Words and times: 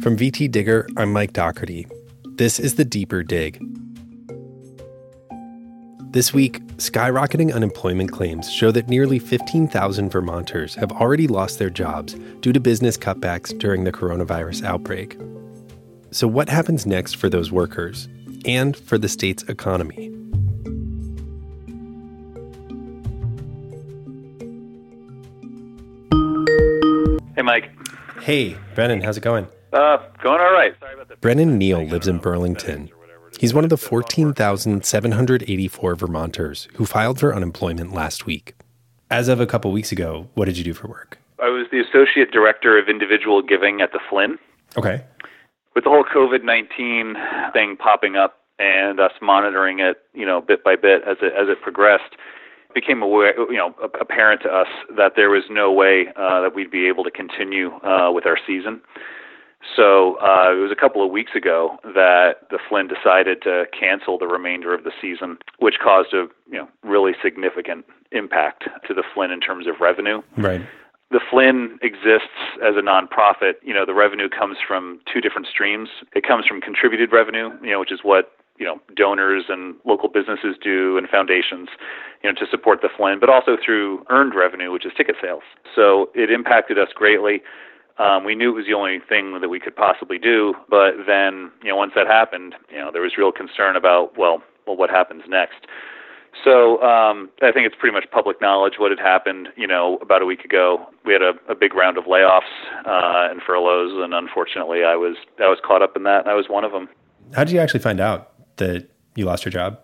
From 0.00 0.16
VT 0.16 0.52
Digger, 0.52 0.86
I'm 0.96 1.12
Mike 1.12 1.32
Dougherty. 1.32 1.84
This 2.36 2.60
is 2.60 2.76
the 2.76 2.84
Deeper 2.84 3.24
Dig. 3.24 3.60
This 6.12 6.32
week, 6.32 6.64
skyrocketing 6.76 7.52
unemployment 7.52 8.12
claims 8.12 8.48
show 8.48 8.70
that 8.70 8.88
nearly 8.88 9.18
15,000 9.18 10.08
Vermonters 10.08 10.76
have 10.76 10.92
already 10.92 11.26
lost 11.26 11.58
their 11.58 11.68
jobs 11.68 12.14
due 12.38 12.52
to 12.52 12.60
business 12.60 12.96
cutbacks 12.96 13.58
during 13.58 13.82
the 13.82 13.90
coronavirus 13.90 14.62
outbreak. 14.62 15.18
So, 16.12 16.28
what 16.28 16.48
happens 16.48 16.86
next 16.86 17.16
for 17.16 17.28
those 17.28 17.50
workers 17.50 18.06
and 18.44 18.76
for 18.76 18.98
the 18.98 19.08
state's 19.08 19.42
economy? 19.44 20.14
Hey, 27.34 27.42
Mike. 27.42 27.72
Hey, 28.20 28.56
Brennan, 28.76 29.00
how's 29.00 29.16
it 29.16 29.24
going? 29.24 29.48
Uh, 29.72 29.98
going 30.22 30.40
all 30.40 30.52
right. 30.52 30.74
Sorry 30.80 30.94
about 30.94 31.08
that. 31.08 31.20
Brennan 31.20 31.58
Neill 31.58 31.84
lives 31.84 32.08
in 32.08 32.18
Burlington. 32.18 32.90
He's 33.38 33.54
one 33.54 33.64
of 33.64 33.70
the 33.70 33.76
14,784 33.76 35.94
Vermonters 35.94 36.68
who 36.74 36.86
filed 36.86 37.20
for 37.20 37.34
unemployment 37.34 37.92
last 37.92 38.26
week. 38.26 38.54
As 39.10 39.28
of 39.28 39.40
a 39.40 39.46
couple 39.46 39.70
weeks 39.70 39.92
ago, 39.92 40.28
what 40.34 40.46
did 40.46 40.58
you 40.58 40.64
do 40.64 40.74
for 40.74 40.88
work? 40.88 41.18
I 41.40 41.48
was 41.48 41.66
the 41.70 41.80
associate 41.80 42.32
director 42.32 42.78
of 42.78 42.88
individual 42.88 43.42
giving 43.42 43.80
at 43.80 43.92
the 43.92 44.00
Flynn. 44.10 44.38
Okay. 44.76 45.04
With 45.74 45.84
the 45.84 45.90
whole 45.90 46.04
COVID 46.04 46.42
nineteen 46.42 47.14
thing 47.52 47.76
popping 47.76 48.16
up 48.16 48.40
and 48.58 48.98
us 48.98 49.12
monitoring 49.22 49.78
it, 49.78 49.98
you 50.12 50.26
know, 50.26 50.40
bit 50.40 50.64
by 50.64 50.74
bit 50.74 51.02
as 51.06 51.18
it 51.22 51.32
as 51.34 51.48
it 51.48 51.62
progressed, 51.62 52.16
it 52.68 52.74
became 52.74 53.02
aware, 53.02 53.38
you 53.50 53.56
know, 53.56 53.74
apparent 54.00 54.42
to 54.42 54.48
us 54.48 54.66
that 54.96 55.12
there 55.14 55.30
was 55.30 55.44
no 55.48 55.72
way 55.72 56.08
uh, 56.16 56.40
that 56.40 56.54
we'd 56.54 56.70
be 56.70 56.88
able 56.88 57.04
to 57.04 57.10
continue 57.10 57.72
uh, 57.84 58.10
with 58.10 58.26
our 58.26 58.38
season. 58.46 58.80
So 59.74 60.16
uh, 60.20 60.54
it 60.54 60.60
was 60.62 60.70
a 60.72 60.80
couple 60.80 61.04
of 61.04 61.10
weeks 61.10 61.32
ago 61.34 61.78
that 61.82 62.48
the 62.50 62.58
Flynn 62.68 62.88
decided 62.88 63.42
to 63.42 63.64
cancel 63.78 64.18
the 64.18 64.26
remainder 64.26 64.72
of 64.72 64.84
the 64.84 64.92
season, 65.00 65.38
which 65.58 65.76
caused 65.82 66.12
a 66.14 66.26
you 66.50 66.58
know 66.58 66.68
really 66.82 67.12
significant 67.22 67.84
impact 68.12 68.64
to 68.86 68.94
the 68.94 69.02
Flynn 69.14 69.30
in 69.30 69.40
terms 69.40 69.66
of 69.66 69.80
revenue. 69.80 70.22
Right. 70.36 70.62
The 71.10 71.20
Flynn 71.30 71.78
exists 71.82 72.36
as 72.62 72.76
a 72.76 72.82
nonprofit. 72.82 73.54
You 73.62 73.72
know, 73.74 73.86
the 73.86 73.94
revenue 73.94 74.28
comes 74.28 74.58
from 74.66 75.00
two 75.12 75.20
different 75.20 75.46
streams. 75.46 75.88
It 76.14 76.26
comes 76.26 76.46
from 76.46 76.60
contributed 76.60 77.12
revenue, 77.12 77.50
you 77.62 77.70
know, 77.70 77.80
which 77.80 77.92
is 77.92 78.00
what 78.02 78.32
you 78.58 78.66
know 78.66 78.80
donors 78.94 79.44
and 79.48 79.74
local 79.84 80.08
businesses 80.08 80.56
do 80.62 80.98
and 80.98 81.08
foundations 81.08 81.68
you 82.22 82.30
know 82.30 82.38
to 82.38 82.46
support 82.50 82.80
the 82.82 82.88
Flynn 82.94 83.20
but 83.20 83.28
also 83.28 83.56
through 83.64 84.04
earned 84.10 84.34
revenue 84.34 84.72
which 84.72 84.84
is 84.84 84.92
ticket 84.96 85.16
sales 85.22 85.42
so 85.74 86.10
it 86.14 86.30
impacted 86.30 86.76
us 86.76 86.88
greatly 86.94 87.40
um, 87.98 88.24
we 88.24 88.34
knew 88.34 88.50
it 88.50 88.54
was 88.54 88.66
the 88.66 88.74
only 88.74 88.98
thing 89.08 89.40
that 89.40 89.48
we 89.48 89.58
could 89.58 89.74
possibly 89.74 90.18
do, 90.18 90.54
but 90.68 90.92
then, 91.06 91.50
you 91.62 91.70
know, 91.70 91.76
once 91.76 91.92
that 91.96 92.06
happened, 92.06 92.54
you 92.70 92.78
know, 92.78 92.90
there 92.92 93.02
was 93.02 93.16
real 93.18 93.32
concern 93.32 93.76
about, 93.76 94.16
well, 94.16 94.42
well, 94.66 94.76
what 94.76 94.90
happens 94.90 95.22
next? 95.28 95.66
So 96.44 96.80
um, 96.82 97.30
I 97.42 97.50
think 97.50 97.66
it's 97.66 97.74
pretty 97.74 97.94
much 97.94 98.04
public 98.12 98.40
knowledge 98.40 98.74
what 98.78 98.90
had 98.90 99.00
happened. 99.00 99.48
You 99.56 99.66
know, 99.66 99.98
about 100.00 100.22
a 100.22 100.26
week 100.26 100.44
ago, 100.44 100.86
we 101.04 101.12
had 101.12 101.22
a, 101.22 101.32
a 101.48 101.54
big 101.54 101.74
round 101.74 101.98
of 101.98 102.04
layoffs 102.04 102.52
uh, 102.86 103.28
and 103.30 103.40
furloughs, 103.42 103.92
and 104.04 104.14
unfortunately, 104.14 104.84
I 104.84 104.94
was 104.94 105.16
I 105.40 105.48
was 105.48 105.58
caught 105.64 105.82
up 105.82 105.96
in 105.96 106.04
that, 106.04 106.20
and 106.20 106.28
I 106.28 106.34
was 106.34 106.46
one 106.48 106.64
of 106.64 106.70
them. 106.72 106.88
How 107.34 107.44
did 107.44 107.52
you 107.52 107.60
actually 107.60 107.80
find 107.80 107.98
out 107.98 108.32
that 108.56 108.88
you 109.16 109.24
lost 109.24 109.44
your 109.44 109.52
job? 109.52 109.80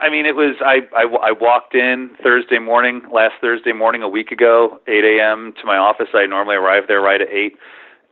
I 0.00 0.10
mean, 0.10 0.26
it 0.26 0.36
was 0.36 0.54
I, 0.60 0.80
I, 0.96 1.02
I 1.02 1.32
walked 1.32 1.74
in 1.74 2.10
Thursday 2.22 2.58
morning, 2.58 3.02
last 3.12 3.34
Thursday 3.40 3.72
morning, 3.72 4.02
a 4.02 4.08
week 4.08 4.30
ago, 4.30 4.80
8 4.86 5.04
a.m. 5.04 5.54
to 5.60 5.66
my 5.66 5.76
office. 5.76 6.08
I 6.14 6.26
normally 6.26 6.56
arrive 6.56 6.84
there 6.86 7.00
right 7.00 7.20
at 7.20 7.28
eight, 7.28 7.56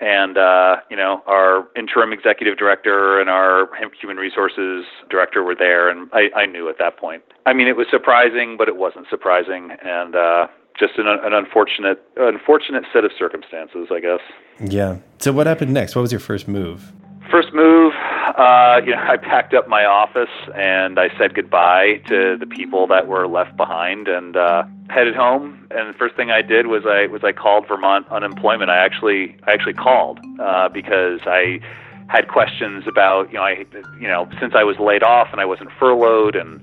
and 0.01 0.37
uh, 0.37 0.77
you 0.91 0.97
know, 0.97 1.23
our 1.27 1.69
interim 1.77 2.13
executive 2.13 2.59
director 2.59 3.21
and 3.21 3.31
our 3.31 3.69
human 4.01 4.17
resources 4.17 4.85
director 5.09 5.45
were 5.45 5.55
there, 5.55 5.89
and 5.89 6.11
I, 6.13 6.29
I 6.35 6.47
knew 6.47 6.69
at 6.69 6.79
that 6.79 6.99
point. 6.99 7.23
I 7.47 7.53
mean, 7.53 7.69
it 7.69 7.77
was 7.77 7.87
surprising, 7.91 8.57
but 8.57 8.67
it 8.67 8.77
wasn't 8.77 9.07
surprising, 9.09 9.71
and 9.85 10.17
uh, 10.17 10.49
just 10.77 10.99
an, 10.99 11.07
an 11.07 11.33
unfortunate, 11.33 12.03
unfortunate 12.17 12.85
set 12.93 13.05
of 13.05 13.13
circumstances, 13.17 13.89
I 13.93 14.01
guess. 14.01 14.21
Yeah. 14.61 14.99
So, 15.19 15.33
what 15.33 15.47
happened 15.47 15.73
next? 15.73 15.95
What 15.95 16.03
was 16.03 16.11
your 16.11 16.21
first 16.21 16.49
move? 16.49 16.93
First 17.31 17.53
move, 17.53 17.93
uh, 18.37 18.81
you 18.85 18.93
know, 18.93 19.03
I 19.03 19.17
packed 19.17 19.53
up 19.53 19.67
my 19.67 19.85
office 19.85 20.31
and 20.55 20.99
I 20.99 21.09
said 21.19 21.35
goodbye 21.35 22.03
to 22.07 22.37
the 22.39 22.47
people 22.47 22.87
that 22.87 23.09
were 23.09 23.27
left 23.27 23.57
behind 23.57 24.07
and 24.07 24.37
uh, 24.37 24.63
headed 24.89 25.17
home. 25.17 25.67
And 25.73 25.93
the 25.93 25.99
first 25.99 26.15
thing 26.15 26.31
I 26.31 26.43
did 26.43 26.69
was 26.69 26.85
I 26.87 27.07
was 27.07 27.25
I 27.25 27.33
called 27.33 27.67
Vermont 27.67 28.07
unemployment. 28.11 28.71
I 28.71 28.77
actually 28.77 29.37
I 29.45 29.53
actually 29.53 29.75
called 29.75 30.21
uh, 30.39 30.69
because 30.69 31.21
I 31.27 31.61
had 32.09 32.29
questions 32.29 32.85
about 32.87 33.33
you 33.33 33.39
know 33.39 33.43
I 33.43 33.65
you 34.01 34.07
know 34.07 34.29
since 34.39 34.55
I 34.55 34.63
was 34.63 34.79
laid 34.79 35.03
off 35.03 35.29
and 35.33 35.41
I 35.41 35.45
wasn't 35.45 35.71
furloughed 35.79 36.37
and 36.37 36.61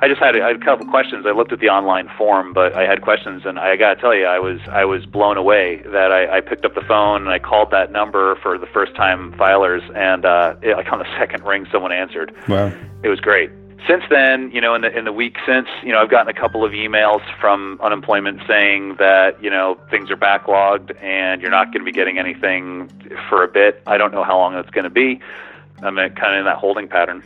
I 0.00 0.08
just 0.08 0.20
had, 0.20 0.36
I 0.36 0.48
had 0.48 0.56
a 0.56 0.64
couple 0.64 0.86
questions. 0.86 1.24
I 1.26 1.30
looked 1.30 1.52
at 1.52 1.60
the 1.60 1.70
online 1.70 2.10
form, 2.18 2.52
but 2.52 2.74
I 2.74 2.86
had 2.86 3.00
questions, 3.00 3.46
and 3.46 3.58
I 3.58 3.76
got 3.76 3.94
to 3.94 4.00
tell 4.00 4.14
you, 4.14 4.26
I 4.26 4.38
was 4.38 4.60
I 4.68 4.84
was 4.84 5.06
blown 5.06 5.38
away 5.38 5.82
that 5.86 6.12
I, 6.12 6.36
I 6.36 6.40
picked 6.42 6.66
up 6.66 6.74
the 6.74 6.82
phone 6.82 7.22
and 7.22 7.30
I 7.30 7.38
called 7.38 7.70
that 7.70 7.90
number 7.90 8.36
for 8.42 8.58
the 8.58 8.66
first 8.66 8.94
time 8.94 9.32
filers, 9.32 9.82
and 9.96 10.26
uh, 10.26 10.54
it, 10.60 10.76
like 10.76 10.92
on 10.92 10.98
the 10.98 11.06
second 11.18 11.44
ring, 11.44 11.66
someone 11.72 11.92
answered. 11.92 12.34
Wow, 12.46 12.72
it 13.02 13.08
was 13.08 13.20
great. 13.20 13.50
Since 13.88 14.04
then, 14.10 14.50
you 14.52 14.60
know, 14.60 14.74
in 14.74 14.82
the 14.82 14.94
in 14.94 15.06
the 15.06 15.12
week 15.12 15.36
since, 15.46 15.68
you 15.82 15.92
know, 15.92 16.02
I've 16.02 16.10
gotten 16.10 16.28
a 16.28 16.38
couple 16.38 16.62
of 16.62 16.72
emails 16.72 17.22
from 17.40 17.78
unemployment 17.82 18.42
saying 18.46 18.96
that 18.98 19.42
you 19.42 19.48
know 19.48 19.78
things 19.90 20.10
are 20.10 20.16
backlogged 20.16 20.94
and 21.02 21.40
you're 21.40 21.50
not 21.50 21.72
going 21.72 21.80
to 21.80 21.84
be 21.84 21.92
getting 21.92 22.18
anything 22.18 22.90
for 23.30 23.42
a 23.42 23.48
bit. 23.48 23.82
I 23.86 23.96
don't 23.96 24.12
know 24.12 24.24
how 24.24 24.36
long 24.36 24.54
that's 24.54 24.70
going 24.70 24.84
to 24.84 24.90
be. 24.90 25.20
I'm 25.82 25.96
kind 25.96 26.34
of 26.34 26.38
in 26.38 26.44
that 26.44 26.56
holding 26.56 26.88
pattern. 26.88 27.22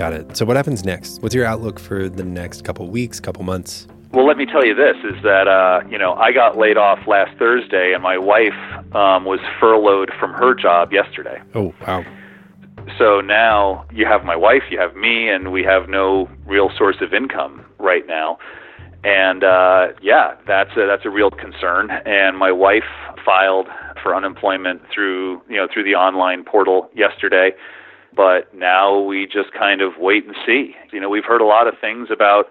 Got 0.00 0.14
it. 0.14 0.34
So 0.34 0.46
what 0.46 0.56
happens 0.56 0.82
next? 0.82 1.22
What's 1.22 1.34
your 1.34 1.44
outlook 1.44 1.78
for 1.78 2.08
the 2.08 2.24
next 2.24 2.64
couple 2.64 2.88
weeks, 2.88 3.20
couple 3.20 3.42
months? 3.42 3.86
Well, 4.14 4.26
let 4.26 4.38
me 4.38 4.46
tell 4.46 4.64
you 4.64 4.74
this: 4.74 4.96
is 5.04 5.22
that 5.22 5.46
uh, 5.46 5.86
you 5.90 5.98
know 5.98 6.14
I 6.14 6.32
got 6.32 6.56
laid 6.56 6.78
off 6.78 7.00
last 7.06 7.36
Thursday, 7.38 7.92
and 7.92 8.02
my 8.02 8.16
wife 8.16 8.56
um, 8.94 9.26
was 9.26 9.40
furloughed 9.60 10.10
from 10.18 10.32
her 10.32 10.54
job 10.54 10.90
yesterday. 10.90 11.42
Oh, 11.54 11.74
wow! 11.86 12.02
So 12.96 13.20
now 13.20 13.84
you 13.92 14.06
have 14.06 14.24
my 14.24 14.36
wife, 14.36 14.62
you 14.70 14.80
have 14.80 14.96
me, 14.96 15.28
and 15.28 15.52
we 15.52 15.62
have 15.64 15.90
no 15.90 16.30
real 16.46 16.70
source 16.78 16.96
of 17.02 17.12
income 17.12 17.62
right 17.78 18.06
now. 18.06 18.38
And 19.04 19.44
uh, 19.44 19.88
yeah, 20.00 20.34
that's 20.46 20.70
a, 20.78 20.86
that's 20.86 21.04
a 21.04 21.10
real 21.10 21.30
concern. 21.30 21.90
And 22.06 22.38
my 22.38 22.52
wife 22.52 22.88
filed 23.22 23.66
for 24.02 24.16
unemployment 24.16 24.80
through 24.90 25.42
you 25.46 25.56
know 25.56 25.68
through 25.70 25.84
the 25.84 25.94
online 25.94 26.42
portal 26.42 26.88
yesterday 26.94 27.50
but 28.14 28.52
now 28.54 28.98
we 28.98 29.26
just 29.26 29.52
kind 29.52 29.80
of 29.80 29.92
wait 29.98 30.26
and 30.26 30.34
see. 30.46 30.74
You 30.92 31.00
know, 31.00 31.08
we've 31.08 31.24
heard 31.24 31.40
a 31.40 31.46
lot 31.46 31.66
of 31.66 31.74
things 31.80 32.08
about 32.10 32.48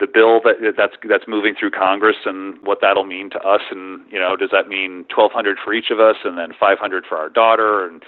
the 0.00 0.06
bill 0.06 0.40
that 0.42 0.74
that's 0.76 0.94
that's 1.08 1.24
moving 1.28 1.54
through 1.54 1.70
Congress 1.70 2.16
and 2.24 2.58
what 2.62 2.78
that'll 2.80 3.04
mean 3.04 3.30
to 3.30 3.38
us. 3.40 3.60
And 3.70 4.02
you 4.10 4.18
know, 4.18 4.36
does 4.36 4.50
that 4.52 4.68
mean 4.68 5.04
1,200 5.14 5.58
for 5.62 5.74
each 5.74 5.90
of 5.90 6.00
us, 6.00 6.16
and 6.24 6.38
then 6.38 6.52
500 6.58 7.04
for 7.06 7.16
our 7.18 7.28
daughter, 7.28 7.86
and 7.86 8.02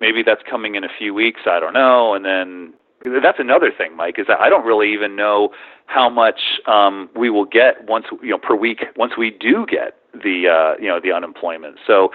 maybe 0.00 0.22
that's 0.22 0.42
coming 0.48 0.74
in 0.74 0.84
a 0.84 0.88
few 0.98 1.12
weeks. 1.14 1.42
I 1.46 1.60
don't 1.60 1.72
know. 1.72 2.14
And 2.14 2.24
then 2.24 2.72
that's 3.04 3.38
another 3.38 3.70
thing, 3.76 3.96
Mike, 3.96 4.18
is 4.18 4.26
that 4.28 4.40
I 4.40 4.48
don't 4.48 4.64
really 4.64 4.92
even 4.92 5.16
know 5.16 5.50
how 5.86 6.08
much 6.08 6.40
um, 6.66 7.10
we 7.14 7.28
will 7.28 7.44
get 7.44 7.86
once 7.86 8.06
you 8.22 8.30
know 8.30 8.38
per 8.38 8.56
week 8.56 8.84
once 8.96 9.12
we 9.18 9.30
do 9.30 9.66
get 9.66 9.96
the 10.12 10.48
uh, 10.48 10.80
you 10.80 10.88
know 10.88 11.00
the 11.00 11.12
unemployment. 11.12 11.78
So, 11.86 12.10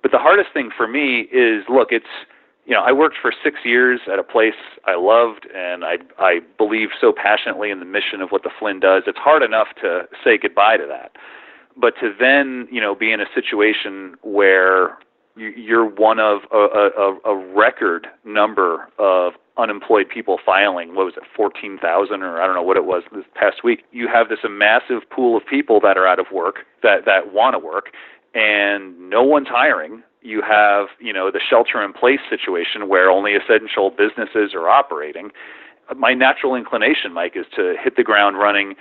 but 0.00 0.12
the 0.12 0.18
hardest 0.18 0.52
thing 0.54 0.70
for 0.74 0.88
me 0.88 1.28
is 1.32 1.64
look, 1.68 1.88
it's 1.90 2.06
you 2.64 2.74
know, 2.74 2.80
I 2.80 2.92
worked 2.92 3.16
for 3.20 3.32
six 3.42 3.60
years 3.64 4.00
at 4.12 4.18
a 4.18 4.22
place 4.22 4.54
I 4.84 4.96
loved, 4.96 5.46
and 5.54 5.84
I 5.84 5.98
I 6.18 6.40
believe 6.58 6.90
so 7.00 7.12
passionately 7.12 7.70
in 7.70 7.80
the 7.80 7.84
mission 7.84 8.20
of 8.20 8.30
what 8.30 8.44
the 8.44 8.50
Flynn 8.56 8.80
does. 8.80 9.02
It's 9.06 9.18
hard 9.18 9.42
enough 9.42 9.68
to 9.82 10.08
say 10.24 10.38
goodbye 10.38 10.76
to 10.76 10.86
that, 10.86 11.12
but 11.76 11.94
to 12.00 12.12
then 12.18 12.68
you 12.70 12.80
know 12.80 12.94
be 12.94 13.10
in 13.10 13.20
a 13.20 13.26
situation 13.34 14.14
where 14.22 14.98
you're 15.34 15.86
one 15.86 16.18
of 16.18 16.42
a, 16.52 16.56
a, 16.56 17.18
a 17.24 17.54
record 17.54 18.06
number 18.24 18.88
of 18.98 19.32
unemployed 19.56 20.08
people 20.08 20.38
filing. 20.44 20.94
What 20.94 21.06
was 21.06 21.14
it, 21.16 21.22
14,000 21.34 22.22
or 22.22 22.40
I 22.40 22.46
don't 22.46 22.54
know 22.54 22.62
what 22.62 22.76
it 22.76 22.84
was 22.84 23.02
this 23.12 23.24
past 23.34 23.64
week. 23.64 23.84
You 23.92 24.08
have 24.08 24.28
this 24.28 24.40
massive 24.48 25.08
pool 25.10 25.36
of 25.36 25.46
people 25.46 25.80
that 25.80 25.96
are 25.96 26.06
out 26.06 26.18
of 26.18 26.26
work 26.32 26.66
that 26.82 27.04
that 27.06 27.32
want 27.32 27.54
to 27.54 27.58
work, 27.58 27.86
and 28.34 29.10
no 29.10 29.22
one's 29.22 29.48
hiring 29.48 30.02
you 30.22 30.40
have, 30.40 30.86
you 31.00 31.12
know, 31.12 31.30
the 31.30 31.40
shelter 31.40 31.82
in 31.82 31.92
place 31.92 32.20
situation 32.30 32.88
where 32.88 33.10
only 33.10 33.34
essential 33.34 33.90
businesses 33.90 34.54
are 34.54 34.68
operating. 34.68 35.30
My 35.96 36.14
natural 36.14 36.54
inclination, 36.54 37.12
Mike, 37.12 37.32
is 37.36 37.46
to 37.56 37.74
hit 37.82 37.96
the 37.96 38.04
ground 38.04 38.38
running, 38.38 38.74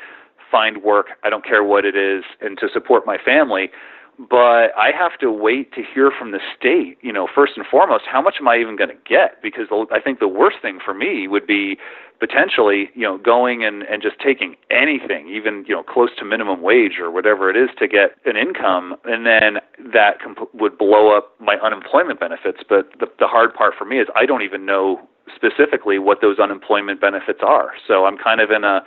find 0.51 0.83
work, 0.83 1.07
I 1.23 1.29
don't 1.29 1.43
care 1.43 1.63
what 1.63 1.83
it 1.83 1.95
is, 1.95 2.23
and 2.39 2.57
to 2.59 2.69
support 2.71 3.05
my 3.05 3.17
family. 3.17 3.71
But 4.17 4.75
I 4.77 4.91
have 4.97 5.17
to 5.19 5.31
wait 5.31 5.73
to 5.73 5.81
hear 5.81 6.11
from 6.11 6.31
the 6.31 6.39
state. 6.57 6.97
You 7.01 7.11
know, 7.11 7.27
first 7.33 7.53
and 7.55 7.65
foremost, 7.65 8.03
how 8.11 8.21
much 8.21 8.35
am 8.39 8.47
I 8.47 8.57
even 8.57 8.75
going 8.75 8.89
to 8.89 9.01
get? 9.07 9.41
Because 9.41 9.67
I 9.91 9.99
think 9.99 10.19
the 10.19 10.27
worst 10.27 10.57
thing 10.61 10.79
for 10.83 10.93
me 10.93 11.27
would 11.27 11.47
be 11.47 11.77
potentially, 12.19 12.91
you 12.93 13.01
know, 13.01 13.17
going 13.17 13.63
and 13.65 13.83
and 13.83 14.01
just 14.01 14.19
taking 14.19 14.55
anything, 14.69 15.27
even 15.29 15.65
you 15.67 15.75
know, 15.75 15.83
close 15.83 16.09
to 16.19 16.25
minimum 16.25 16.61
wage 16.61 16.99
or 16.99 17.09
whatever 17.09 17.49
it 17.49 17.57
is, 17.57 17.69
to 17.79 17.87
get 17.87 18.11
an 18.25 18.37
income, 18.37 18.95
and 19.05 19.25
then 19.25 19.59
that 19.91 20.21
comp- 20.21 20.53
would 20.53 20.77
blow 20.77 21.17
up 21.17 21.33
my 21.39 21.55
unemployment 21.55 22.19
benefits. 22.19 22.59
But 22.67 22.91
the 22.99 23.07
the 23.19 23.27
hard 23.27 23.53
part 23.53 23.73
for 23.77 23.85
me 23.85 23.99
is 23.99 24.07
I 24.15 24.25
don't 24.25 24.43
even 24.43 24.65
know 24.65 25.01
specifically 25.35 25.97
what 25.97 26.21
those 26.21 26.37
unemployment 26.39 27.01
benefits 27.01 27.39
are. 27.41 27.71
So 27.87 28.05
I'm 28.05 28.17
kind 28.17 28.39
of 28.39 28.51
in 28.51 28.63
a 28.63 28.83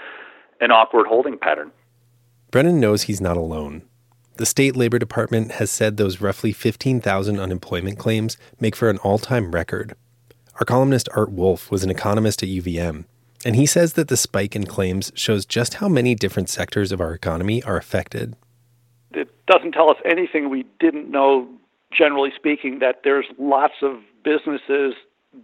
an 0.60 0.70
awkward 0.70 1.06
holding 1.06 1.36
pattern. 1.36 1.72
Brennan 2.50 2.78
knows 2.78 3.02
he's 3.02 3.20
not 3.20 3.36
alone. 3.36 3.82
The 4.36 4.46
state 4.46 4.74
labor 4.74 4.98
department 4.98 5.52
has 5.52 5.70
said 5.70 5.96
those 5.96 6.20
roughly 6.20 6.50
15,000 6.50 7.38
unemployment 7.38 7.98
claims 7.98 8.36
make 8.58 8.74
for 8.74 8.90
an 8.90 8.98
all 8.98 9.18
time 9.18 9.52
record. 9.52 9.94
Our 10.58 10.66
columnist 10.66 11.08
Art 11.14 11.30
Woolf 11.30 11.70
was 11.70 11.84
an 11.84 11.90
economist 11.90 12.42
at 12.42 12.48
UVM, 12.48 13.04
and 13.44 13.54
he 13.54 13.64
says 13.64 13.92
that 13.92 14.08
the 14.08 14.16
spike 14.16 14.56
in 14.56 14.64
claims 14.64 15.12
shows 15.14 15.46
just 15.46 15.74
how 15.74 15.88
many 15.88 16.16
different 16.16 16.48
sectors 16.48 16.90
of 16.90 17.00
our 17.00 17.14
economy 17.14 17.62
are 17.62 17.76
affected. 17.76 18.34
It 19.12 19.28
doesn't 19.46 19.70
tell 19.70 19.88
us 19.88 19.98
anything 20.04 20.50
we 20.50 20.64
didn't 20.80 21.08
know, 21.08 21.48
generally 21.96 22.32
speaking, 22.34 22.80
that 22.80 23.02
there's 23.04 23.26
lots 23.38 23.74
of 23.82 23.98
businesses 24.24 24.94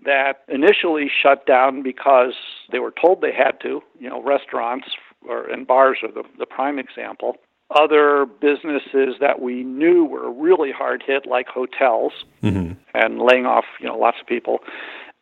that 0.05 0.43
initially 0.49 1.09
shut 1.23 1.47
down 1.47 1.85
because 1.85 2.35
they 2.73 2.81
were 2.81 2.95
told 3.01 3.21
they 3.21 3.33
had 3.33 3.61
to, 3.61 3.83
you 4.01 4.09
know, 4.09 4.21
restaurants 4.21 4.89
or 5.29 5.49
and 5.49 5.67
bars 5.67 5.99
are 6.03 6.11
the, 6.11 6.25
the 6.39 6.47
prime 6.47 6.79
example 6.79 7.37
other 7.71 8.27
businesses 8.27 9.17
that 9.21 9.41
we 9.41 9.63
knew 9.63 10.05
were 10.05 10.31
really 10.31 10.73
hard 10.73 11.03
hit, 11.07 11.27
like 11.27 11.47
hotels, 11.47 12.13
mm-hmm. 12.43 12.73
and 12.95 13.21
laying 13.21 13.47
off 13.47 13.65
you 13.81 13.87
know 13.87 13.97
lots 13.97 14.19
of 14.21 14.27
people. 14.27 14.61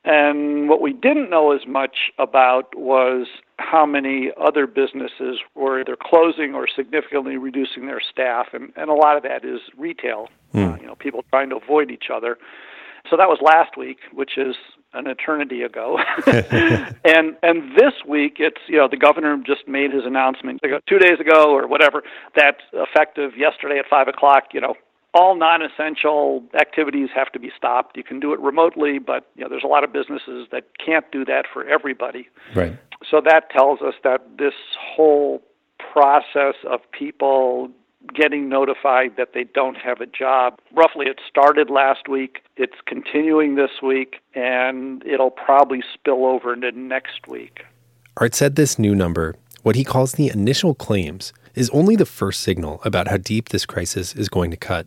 And 0.05 0.69
what 0.69 0.81
we 0.81 0.93
didn't 0.93 1.29
know 1.29 1.53
as 1.53 1.67
much 1.67 2.11
about 2.19 2.75
was 2.77 3.27
how 3.59 3.85
many 3.85 4.31
other 4.41 4.67
businesses 4.67 5.41
were 5.55 5.81
either 5.81 5.97
closing 6.01 6.55
or 6.55 6.67
significantly 6.67 7.37
reducing 7.37 7.87
their 7.87 8.01
staff, 8.01 8.49
and, 8.53 8.73
and 8.77 8.89
a 8.89 8.95
lot 8.95 9.17
of 9.17 9.23
that 9.25 9.45
is 9.45 9.61
retail. 9.77 10.29
Mm. 10.55 10.75
Uh, 10.75 10.81
you 10.81 10.87
know, 10.87 10.95
people 10.95 11.25
trying 11.31 11.51
to 11.51 11.57
avoid 11.57 11.91
each 11.91 12.11
other. 12.15 12.39
So 13.11 13.17
that 13.17 13.29
was 13.29 13.39
last 13.43 13.77
week, 13.77 13.99
which 14.13 14.37
is 14.37 14.57
an 14.93 15.07
eternity 15.07 15.63
ago. 15.63 15.99
and 16.27 17.37
and 17.43 17.77
this 17.77 17.95
week 18.07 18.37
it's 18.39 18.61
you 18.67 18.77
know 18.77 18.89
the 18.89 18.97
governor 18.97 19.37
just 19.47 19.69
made 19.69 19.93
his 19.93 20.05
announcement 20.05 20.61
two 20.89 20.99
days 20.99 21.21
ago 21.21 21.55
or 21.55 21.67
whatever 21.67 22.03
that 22.37 22.59
effective 22.73 23.33
yesterday 23.37 23.79
at 23.79 23.87
five 23.89 24.09
o'clock. 24.09 24.45
You 24.53 24.61
know 24.61 24.75
all 25.15 25.37
non-essential 25.37 26.45
activities 26.61 27.09
have 27.15 27.33
to 27.33 27.39
be 27.39 27.51
stopped. 27.57 27.97
You 27.97 28.05
can 28.05 28.21
do 28.21 28.33
it 28.33 28.41
remotely, 28.41 28.99
but 28.99 29.27
you 29.37 29.43
know 29.43 29.49
there's 29.49 29.65
a 29.65 29.69
lot 29.69 29.85
of 29.85 29.93
businesses 29.93 30.49
that 30.53 30.65
can't 30.85 31.11
do 31.11 31.25
that 31.25 31.45
for 31.53 31.67
everybody. 31.67 32.29
Right. 32.55 32.77
So 33.11 33.21
that 33.25 33.51
tells 33.51 33.81
us 33.81 33.95
that 34.05 34.39
this 34.39 34.55
whole 34.79 35.43
process 35.93 36.55
of 36.69 36.81
people 36.93 37.71
getting 38.15 38.49
notified 38.49 39.17
that 39.17 39.31
they 39.35 39.45
don't 39.45 39.77
have 39.77 40.01
a 40.01 40.07
job. 40.07 40.59
Roughly, 40.73 41.07
it 41.07 41.21
started 41.29 41.71
last 41.71 42.09
week, 42.09 42.43
it's 42.57 42.77
continuing 42.87 43.57
this 43.57 43.83
week, 43.83 44.17
and 44.35 45.05
it'll 45.05 45.31
probably 45.31 45.83
spill 45.95 46.25
over 46.25 46.53
into 46.53 46.73
next 46.73 47.27
week. 47.29 47.65
Art 48.17 48.35
said 48.35 48.57
this 48.57 48.79
new 48.79 48.95
number, 48.95 49.37
what 49.63 49.77
he 49.77 49.85
calls 49.85 50.13
the 50.13 50.29
initial 50.29 50.75
claims, 50.75 51.33
is 51.55 51.71
only 51.71 51.97
the 51.97 52.07
first 52.07 52.41
signal 52.41 52.81
about 52.85 53.09
how 53.09 53.17
deep 53.17 53.49
this 53.49 53.67
crisis 53.67 54.15
is 54.15 54.29
going 54.29 54.51
to 54.51 54.57
cut. 54.57 54.87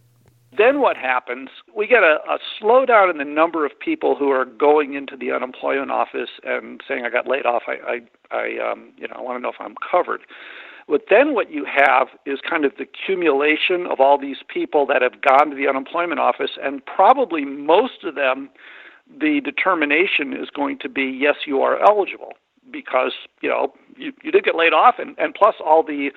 Then 0.58 0.82
what 0.82 0.98
happens? 0.98 1.50
We 1.76 1.88
get 1.88 2.04
a, 2.04 2.18
a 2.30 2.38
slowdown 2.62 3.10
in 3.10 3.18
the 3.18 3.26
number 3.26 3.66
of 3.66 3.72
people 3.80 4.16
who 4.16 4.30
are 4.32 4.46
going 4.46 4.94
into 4.94 5.16
the 5.16 5.32
unemployment 5.32 5.92
office 5.92 6.30
and 6.44 6.82
saying, 6.86 7.06
"I 7.06 7.10
got 7.10 7.26
laid 7.26 7.46
off. 7.46 7.64
I, 7.68 8.02
I, 8.32 8.36
I 8.36 8.72
um, 8.72 8.92
you 8.98 9.08
know, 9.08 9.16
I 9.18 9.22
want 9.22 9.38
to 9.38 9.42
know 9.42 9.50
if 9.50 9.56
I'm 9.60 9.76
covered." 9.90 10.22
But 10.92 11.04
then 11.10 11.34
what 11.34 11.50
you 11.50 11.64
have 11.64 12.10
is 12.26 12.40
kind 12.42 12.66
of 12.66 12.74
the 12.78 12.84
accumulation 12.84 13.88
of 13.90 14.02
all 14.02 14.18
these 14.18 14.44
people 14.50 14.86
that 14.88 15.02
have 15.02 15.22
gone 15.22 15.50
to 15.50 15.56
the 15.56 15.70
unemployment 15.70 16.20
office, 16.20 16.52
and 16.62 16.86
probably 16.86 17.46
most 17.46 18.04
of 18.04 18.16
them, 18.16 18.50
the 19.10 19.40
determination 19.40 20.34
is 20.34 20.50
going 20.54 20.80
to 20.80 20.90
be 20.90 21.04
yes, 21.04 21.36
you 21.48 21.62
are 21.62 21.80
eligible 21.82 22.34
because 22.70 23.14
you 23.42 23.48
know 23.48 23.74
you, 23.96 24.12
you 24.22 24.34
did 24.34 24.44
get 24.44 24.56
laid 24.58 24.74
off, 24.74 24.96
and, 25.00 25.16
and 25.18 25.34
plus 25.34 25.56
all 25.66 25.82
the 25.82 26.10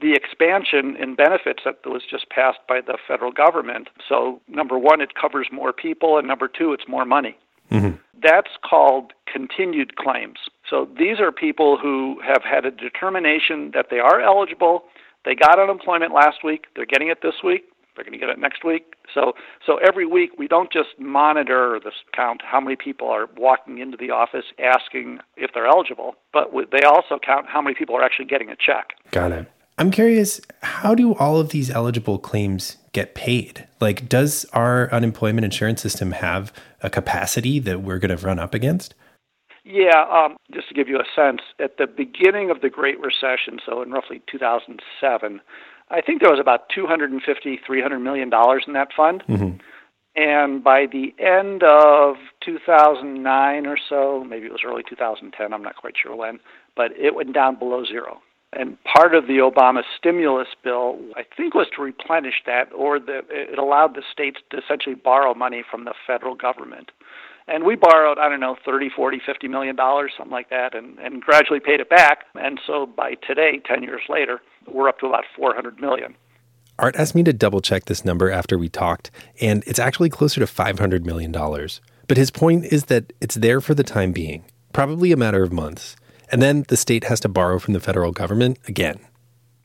the 0.00 0.14
expansion 0.14 0.96
in 0.96 1.14
benefits 1.14 1.60
that 1.66 1.76
was 1.84 2.00
just 2.10 2.30
passed 2.30 2.60
by 2.66 2.80
the 2.80 2.96
federal 3.06 3.32
government. 3.32 3.90
So 4.08 4.40
number 4.48 4.78
one, 4.78 5.02
it 5.02 5.10
covers 5.14 5.48
more 5.52 5.74
people, 5.74 6.16
and 6.16 6.26
number 6.26 6.48
two, 6.48 6.72
it's 6.72 6.88
more 6.88 7.04
money. 7.04 7.36
Mm-hmm. 7.72 7.96
That's 8.22 8.50
called 8.68 9.12
continued 9.30 9.96
claims. 9.96 10.38
So 10.68 10.88
these 10.96 11.18
are 11.18 11.32
people 11.32 11.76
who 11.76 12.20
have 12.24 12.42
had 12.44 12.64
a 12.64 12.70
determination 12.70 13.72
that 13.74 13.86
they 13.90 13.98
are 13.98 14.20
eligible. 14.20 14.84
They 15.24 15.34
got 15.34 15.58
unemployment 15.58 16.12
last 16.12 16.44
week. 16.44 16.66
They're 16.76 16.86
getting 16.86 17.08
it 17.08 17.18
this 17.22 17.42
week. 17.42 17.64
They're 17.94 18.04
going 18.04 18.18
to 18.18 18.18
get 18.18 18.30
it 18.30 18.38
next 18.38 18.64
week. 18.64 18.94
So, 19.12 19.34
so 19.66 19.76
every 19.86 20.06
week 20.06 20.30
we 20.38 20.48
don't 20.48 20.72
just 20.72 20.98
monitor 20.98 21.78
this 21.82 21.92
count 22.14 22.40
how 22.42 22.60
many 22.60 22.76
people 22.76 23.08
are 23.08 23.28
walking 23.36 23.78
into 23.78 23.96
the 23.98 24.10
office 24.10 24.46
asking 24.58 25.18
if 25.36 25.50
they're 25.52 25.66
eligible, 25.66 26.14
but 26.32 26.50
they 26.70 26.82
also 26.86 27.18
count 27.24 27.46
how 27.48 27.60
many 27.60 27.74
people 27.74 27.94
are 27.94 28.02
actually 28.02 28.26
getting 28.26 28.48
a 28.48 28.56
check. 28.56 28.94
Got 29.10 29.32
it. 29.32 29.50
I'm 29.82 29.90
curious, 29.90 30.40
how 30.62 30.94
do 30.94 31.16
all 31.16 31.40
of 31.40 31.48
these 31.48 31.68
eligible 31.68 32.16
claims 32.16 32.76
get 32.92 33.16
paid? 33.16 33.66
Like, 33.80 34.08
does 34.08 34.46
our 34.52 34.88
unemployment 34.92 35.44
insurance 35.44 35.82
system 35.82 36.12
have 36.12 36.52
a 36.82 36.88
capacity 36.88 37.58
that 37.58 37.82
we're 37.82 37.98
going 37.98 38.16
to 38.16 38.24
run 38.24 38.38
up 38.38 38.54
against? 38.54 38.94
Yeah, 39.64 40.04
um, 40.08 40.36
just 40.54 40.68
to 40.68 40.74
give 40.74 40.86
you 40.86 41.00
a 41.00 41.04
sense, 41.16 41.40
at 41.58 41.78
the 41.78 41.88
beginning 41.88 42.48
of 42.48 42.60
the 42.60 42.70
Great 42.70 43.00
Recession, 43.00 43.58
so 43.66 43.82
in 43.82 43.90
roughly 43.90 44.22
2007, 44.30 45.40
I 45.90 46.00
think 46.00 46.22
there 46.22 46.30
was 46.30 46.38
about 46.38 46.68
250, 46.68 47.60
300 47.66 47.98
million 47.98 48.30
dollars 48.30 48.62
in 48.68 48.74
that 48.74 48.90
fund. 48.96 49.24
Mm-hmm. 49.28 49.56
And 50.14 50.62
by 50.62 50.86
the 50.86 51.12
end 51.18 51.64
of 51.64 52.14
2009 52.44 53.66
or 53.66 53.78
so, 53.88 54.22
maybe 54.22 54.46
it 54.46 54.52
was 54.52 54.62
early 54.64 54.84
2010, 54.88 55.52
I'm 55.52 55.62
not 55.62 55.74
quite 55.74 55.94
sure 56.00 56.14
when, 56.14 56.38
but 56.76 56.92
it 56.96 57.16
went 57.16 57.34
down 57.34 57.58
below 57.58 57.84
zero. 57.84 58.22
And 58.54 58.76
part 58.84 59.14
of 59.14 59.26
the 59.26 59.38
Obama 59.38 59.82
stimulus 59.96 60.48
bill, 60.62 60.98
I 61.16 61.22
think, 61.36 61.54
was 61.54 61.68
to 61.74 61.82
replenish 61.82 62.42
that, 62.44 62.70
or 62.72 63.00
the, 63.00 63.22
it 63.30 63.58
allowed 63.58 63.94
the 63.94 64.02
states 64.12 64.40
to 64.50 64.58
essentially 64.58 64.94
borrow 64.94 65.34
money 65.34 65.64
from 65.68 65.84
the 65.84 65.94
federal 66.06 66.34
government. 66.34 66.90
And 67.48 67.64
we 67.64 67.76
borrowed, 67.76 68.18
I 68.18 68.28
don't 68.28 68.40
know, 68.40 68.56
30, 68.64 68.90
40, 68.94 69.20
50 69.24 69.48
million 69.48 69.74
dollars, 69.74 70.12
something 70.16 70.32
like 70.32 70.50
that, 70.50 70.74
and, 70.74 70.98
and 70.98 71.20
gradually 71.20 71.60
paid 71.60 71.80
it 71.80 71.88
back. 71.88 72.24
And 72.34 72.60
so 72.66 72.86
by 72.86 73.14
today, 73.26 73.60
10 73.66 73.82
years 73.82 74.02
later, 74.08 74.40
we're 74.70 74.88
up 74.88 75.00
to 75.00 75.06
about 75.06 75.24
400 75.34 75.80
million. 75.80 76.14
Art 76.78 76.96
asked 76.96 77.14
me 77.14 77.22
to 77.24 77.32
double 77.32 77.60
check 77.60 77.86
this 77.86 78.04
number 78.04 78.30
after 78.30 78.58
we 78.58 78.68
talked, 78.68 79.10
and 79.40 79.64
it's 79.66 79.78
actually 79.78 80.10
closer 80.10 80.40
to 80.40 80.46
$500 80.46 81.04
million. 81.04 81.32
But 81.32 82.16
his 82.16 82.30
point 82.30 82.66
is 82.66 82.84
that 82.84 83.12
it's 83.20 83.36
there 83.36 83.60
for 83.60 83.74
the 83.74 83.84
time 83.84 84.12
being, 84.12 84.44
probably 84.72 85.12
a 85.12 85.16
matter 85.16 85.42
of 85.42 85.52
months. 85.52 85.96
And 86.32 86.40
then 86.40 86.64
the 86.68 86.76
state 86.76 87.04
has 87.04 87.20
to 87.20 87.28
borrow 87.28 87.58
from 87.58 87.74
the 87.74 87.80
federal 87.80 88.10
government 88.10 88.58
again. 88.66 88.98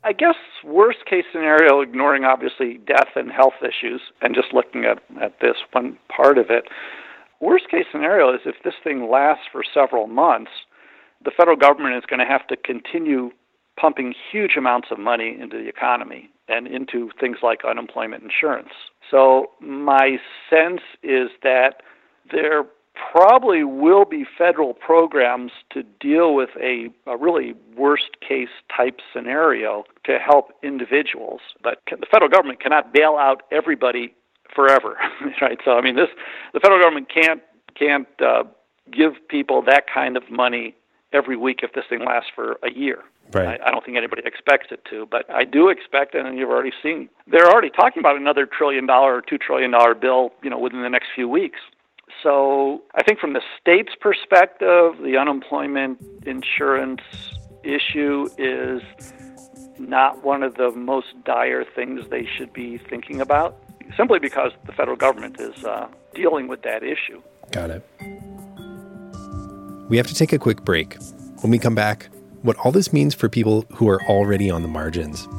I 0.04 0.14
guess 0.14 0.36
worst 0.64 1.00
case 1.10 1.26
scenario, 1.32 1.82
ignoring 1.82 2.26
obviously 2.26 2.80
death 2.86 3.10
and 3.16 3.32
health 3.32 3.56
issues 3.62 4.02
and 4.22 4.36
just 4.36 4.54
looking 4.54 4.86
at, 4.86 5.02
at 5.22 5.40
this 5.40 5.56
one 5.72 5.98
part 6.16 6.38
of 6.38 6.48
it, 6.50 6.66
worst 7.40 7.70
case 7.70 7.86
scenario 7.92 8.34
is 8.34 8.42
if 8.46 8.56
this 8.64 8.74
thing 8.84 9.10
lasts 9.10 9.46
for 9.52 9.64
several 9.74 10.08
months, 10.08 10.52
the 11.24 11.32
federal 11.36 11.58
government 11.58 11.96
is 11.96 12.04
going 12.08 12.20
to 12.20 12.26
have 12.26 12.46
to 12.48 12.58
continue 12.58 13.32
pumping 13.80 14.14
huge 14.32 14.56
amounts 14.58 14.90
of 14.92 15.00
money 15.00 15.38
into 15.40 15.58
the 15.58 15.68
economy 15.68 16.30
and 16.48 16.68
into 16.68 17.10
things 17.20 17.38
like 17.44 17.60
unemployment 17.70 18.24
insurance. 18.24 18.74
So 19.10 19.52
my 19.60 20.18
sense 20.50 20.82
is 21.04 21.30
that 21.44 21.82
there 22.32 22.64
probably 23.12 23.64
will 23.64 24.06
be 24.06 24.26
federal 24.38 24.74
programs 24.74 25.52
to 25.72 25.84
deal 26.00 26.36
with 26.36 26.50
a, 26.62 26.90
a 27.06 27.18
really 27.18 27.54
worst 27.76 28.20
case 28.28 28.50
type 28.76 29.00
scenario 29.14 29.84
to 30.06 30.18
help 30.20 30.52
individuals. 30.64 31.42
But 31.64 31.82
the 31.90 32.06
federal 32.12 32.30
government 32.30 32.62
cannot 32.62 32.94
bail 32.94 33.18
out 33.20 33.44
everybody 33.52 34.14
forever, 34.54 34.98
right? 35.42 35.60
So 35.64 35.72
I 35.72 35.82
mean, 35.82 35.96
this 35.96 36.10
the 36.54 36.60
federal 36.60 36.82
government 36.82 37.08
can't 37.14 37.42
can't 37.76 38.08
uh, 38.20 38.44
give 38.92 39.14
people 39.30 39.62
that 39.64 39.86
kind 39.94 40.18
of 40.18 40.24
money 40.30 40.76
every 41.14 41.38
week 41.38 41.60
if 41.64 41.74
this 41.74 41.86
thing 41.90 42.04
lasts 42.06 42.30
for 42.34 42.58
a 42.64 42.72
year. 42.72 43.04
Right. 43.34 43.60
I, 43.62 43.68
I 43.68 43.72
don't 43.72 43.84
think 43.84 43.98
anybody 43.98 44.22
expects 44.26 44.68
it 44.72 44.86
to, 44.90 45.06
but 45.06 45.30
I 45.30 45.44
do 45.44 45.70
expect, 45.70 46.16
and 46.16 46.38
you've 46.38 46.50
already 46.50 46.72
seen, 46.82 47.10
they're 47.28 47.50
already 47.50 47.70
talking 47.70 48.00
about 48.00 48.16
another 48.16 48.46
trillion 48.46 48.86
dollar 48.86 49.16
or 49.16 49.22
two 49.22 49.38
trillion 49.38 49.72
dollar 49.72 49.96
bill, 49.96 50.32
you 50.42 50.50
know, 50.50 50.58
within 50.58 50.82
the 50.82 50.90
next 50.90 51.08
few 51.14 51.28
weeks. 51.28 51.60
So 52.28 52.82
I 52.94 53.04
think 53.04 53.20
from 53.20 53.32
the 53.32 53.42
state's 53.58 53.96
perspective, 54.02 54.98
the 55.02 55.16
unemployment 55.18 56.04
insurance 56.26 57.00
issue 57.64 58.28
is 58.38 58.82
not 59.80 60.26
one 60.26 60.44
of 60.44 60.56
the 60.56 60.72
most 60.72 61.08
dire 61.24 61.64
things 61.64 62.10
they 62.10 62.26
should 62.26 62.52
be 62.52 62.80
thinking 62.80 63.22
about, 63.22 63.56
simply 63.96 64.20
because 64.20 64.52
the 64.66 64.74
federal 64.74 64.98
government 64.98 65.40
is 65.40 65.64
uh, 65.64 65.88
dealing 66.14 66.50
with 66.50 66.64
that 66.64 66.84
issue. 66.84 67.22
Got 67.52 67.70
it. 67.70 67.88
We 69.88 69.96
have 69.96 70.08
to 70.08 70.14
take 70.14 70.34
a 70.34 70.38
quick 70.38 70.66
break. 70.66 70.98
When 71.40 71.50
we 71.50 71.58
come 71.58 71.76
back, 71.76 72.10
what 72.42 72.58
all 72.58 72.74
this 72.74 72.92
means 72.92 73.16
for 73.16 73.30
people 73.30 73.64
who 73.76 73.88
are 73.88 74.04
already 74.04 74.52
on 74.52 74.64
the 74.64 74.68
margins. 74.68 75.30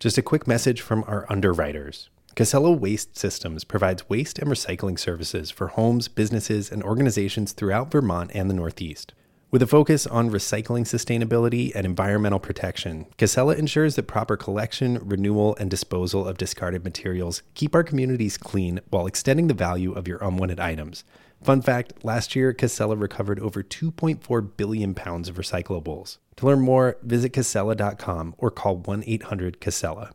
Just 0.00 0.16
a 0.16 0.22
quick 0.22 0.46
message 0.46 0.80
from 0.80 1.02
our 1.08 1.26
underwriters. 1.28 2.08
Casella 2.36 2.70
Waste 2.70 3.18
Systems 3.18 3.64
provides 3.64 4.08
waste 4.08 4.38
and 4.38 4.48
recycling 4.48 4.96
services 4.96 5.50
for 5.50 5.66
homes, 5.66 6.06
businesses, 6.06 6.70
and 6.70 6.84
organizations 6.84 7.50
throughout 7.50 7.90
Vermont 7.90 8.30
and 8.32 8.48
the 8.48 8.54
Northeast. 8.54 9.12
With 9.50 9.60
a 9.60 9.66
focus 9.66 10.06
on 10.06 10.30
recycling 10.30 10.82
sustainability 10.82 11.72
and 11.74 11.84
environmental 11.84 12.38
protection, 12.38 13.06
Casella 13.16 13.56
ensures 13.56 13.96
that 13.96 14.04
proper 14.04 14.36
collection, 14.36 15.00
renewal, 15.02 15.56
and 15.58 15.68
disposal 15.68 16.28
of 16.28 16.38
discarded 16.38 16.84
materials 16.84 17.42
keep 17.54 17.74
our 17.74 17.82
communities 17.82 18.38
clean 18.38 18.78
while 18.90 19.08
extending 19.08 19.48
the 19.48 19.54
value 19.54 19.92
of 19.94 20.06
your 20.06 20.22
unwanted 20.22 20.60
items. 20.60 21.02
Fun 21.42 21.62
fact 21.62 22.04
last 22.04 22.34
year, 22.34 22.52
Casella 22.52 22.96
recovered 22.96 23.40
over 23.40 23.62
2.4 23.62 24.56
billion 24.56 24.94
pounds 24.94 25.28
of 25.28 25.36
recyclables. 25.36 26.18
To 26.36 26.46
learn 26.46 26.60
more, 26.60 26.96
visit 27.02 27.32
casella.com 27.32 28.34
or 28.38 28.50
call 28.50 28.76
1 28.76 29.04
800 29.06 29.60
Casella. 29.60 30.12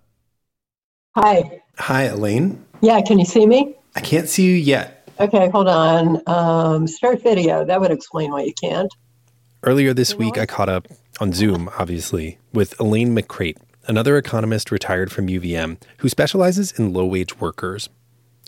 Hi. 1.16 1.62
Hi, 1.78 2.04
Elaine. 2.04 2.66
Yeah, 2.82 3.02
can 3.02 3.20
you 3.20 3.26
see 3.26 3.46
me? 3.46 3.76
I 3.96 4.02
can't 4.02 4.28
see 4.28 4.46
you 4.46 4.56
yet. 4.56 5.10
Okay, 5.20 5.50
hold 5.50 5.68
on. 5.68 6.22
Um, 6.28 6.88
start 6.88 7.22
video. 7.22 7.64
That 7.64 7.80
would 7.80 7.92
explain 7.92 8.32
why 8.32 8.44
you 8.44 8.54
can't. 8.54 8.92
Earlier 9.62 9.94
this 9.94 10.16
week, 10.16 10.38
I 10.38 10.46
caught 10.46 10.70
up 10.70 10.88
on 11.22 11.32
Zoom, 11.32 11.70
obviously, 11.78 12.38
with 12.52 12.78
Elaine 12.80 13.16
McCrate, 13.16 13.58
another 13.88 14.18
economist 14.18 14.72
retired 14.72 15.12
from 15.12 15.28
UVM 15.28 15.78
who 15.98 16.10
specializes 16.10 16.72
in 16.74 16.92
low 16.92 17.06
wage 17.06 17.40
workers. 17.40 17.90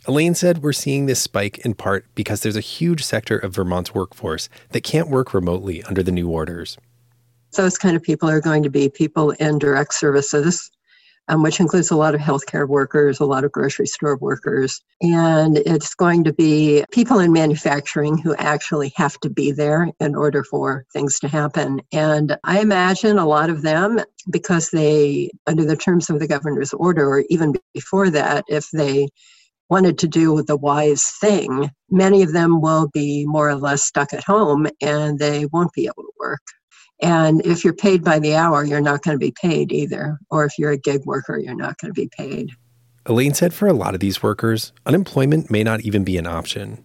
Elaine 0.07 0.35
said 0.35 0.61
we're 0.61 0.73
seeing 0.73 1.07
this 1.07 1.19
spike 1.19 1.59
in 1.59 1.73
part 1.73 2.05
because 2.13 2.41
there's 2.41 2.55
a 2.55 2.61
huge 2.61 3.03
sector 3.03 3.37
of 3.37 3.55
Vermont's 3.55 3.95
workforce 3.95 4.49
that 4.69 4.83
can't 4.83 5.09
work 5.09 5.33
remotely 5.33 5.81
under 5.83 6.03
the 6.03 6.11
new 6.11 6.29
orders. 6.29 6.77
Those 7.55 7.77
kind 7.77 7.95
of 7.95 8.03
people 8.03 8.29
are 8.29 8.41
going 8.41 8.63
to 8.63 8.69
be 8.69 8.89
people 8.89 9.31
in 9.31 9.57
direct 9.57 9.93
services, 9.93 10.69
um, 11.27 11.41
which 11.41 11.59
includes 11.59 11.89
a 11.89 11.95
lot 11.95 12.13
of 12.13 12.21
healthcare 12.21 12.67
workers, 12.67 13.19
a 13.19 13.25
lot 13.25 13.43
of 13.43 13.51
grocery 13.51 13.87
store 13.87 14.17
workers, 14.17 14.79
and 15.01 15.57
it's 15.59 15.95
going 15.95 16.23
to 16.25 16.33
be 16.33 16.85
people 16.91 17.17
in 17.17 17.33
manufacturing 17.33 18.17
who 18.17 18.35
actually 18.35 18.93
have 18.95 19.17
to 19.21 19.29
be 19.29 19.51
there 19.51 19.89
in 19.99 20.13
order 20.13 20.43
for 20.43 20.85
things 20.93 21.17
to 21.19 21.27
happen. 21.27 21.81
And 21.91 22.37
I 22.43 22.59
imagine 22.59 23.17
a 23.17 23.25
lot 23.25 23.49
of 23.49 23.63
them, 23.63 24.01
because 24.29 24.69
they, 24.69 25.31
under 25.47 25.65
the 25.65 25.77
terms 25.77 26.11
of 26.11 26.19
the 26.19 26.27
governor's 26.27 26.73
order, 26.73 27.07
or 27.07 27.23
even 27.29 27.55
before 27.73 28.11
that, 28.11 28.45
if 28.47 28.69
they 28.71 29.07
wanted 29.69 29.97
to 29.99 30.07
do 30.07 30.41
the 30.43 30.57
wise 30.57 31.11
thing, 31.19 31.69
many 31.89 32.21
of 32.21 32.33
them 32.33 32.61
will 32.61 32.87
be 32.89 33.25
more 33.25 33.49
or 33.49 33.55
less 33.55 33.83
stuck 33.83 34.13
at 34.13 34.23
home 34.23 34.67
and 34.81 35.19
they 35.19 35.45
won't 35.47 35.73
be 35.73 35.85
able 35.85 36.03
to 36.03 36.13
work. 36.19 36.41
And 37.01 37.45
if 37.45 37.63
you're 37.63 37.73
paid 37.73 38.03
by 38.03 38.19
the 38.19 38.35
hour, 38.35 38.63
you're 38.63 38.81
not 38.81 39.03
going 39.03 39.15
to 39.15 39.19
be 39.19 39.33
paid 39.41 39.71
either. 39.71 40.17
Or 40.29 40.45
if 40.45 40.53
you're 40.57 40.71
a 40.71 40.77
gig 40.77 41.01
worker, 41.05 41.37
you're 41.37 41.55
not 41.55 41.77
going 41.79 41.93
to 41.93 41.99
be 41.99 42.09
paid. 42.15 42.51
Elaine 43.05 43.33
said 43.33 43.53
for 43.53 43.67
a 43.67 43.73
lot 43.73 43.93
of 43.93 43.99
these 43.99 44.23
workers, 44.23 44.71
unemployment 44.85 45.51
may 45.51 45.63
not 45.63 45.81
even 45.81 46.03
be 46.03 46.17
an 46.17 46.25
option. 46.25 46.83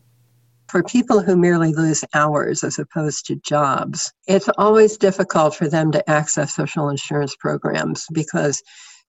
For 0.68 0.82
people 0.82 1.20
who 1.20 1.36
merely 1.36 1.72
lose 1.72 2.04
hours 2.14 2.62
as 2.62 2.78
opposed 2.78 3.26
to 3.26 3.36
jobs, 3.36 4.12
it's 4.28 4.48
always 4.56 4.96
difficult 4.96 5.54
for 5.54 5.68
them 5.68 5.90
to 5.92 6.10
access 6.10 6.54
social 6.54 6.88
insurance 6.88 7.34
programs 7.36 8.06
because 8.12 8.62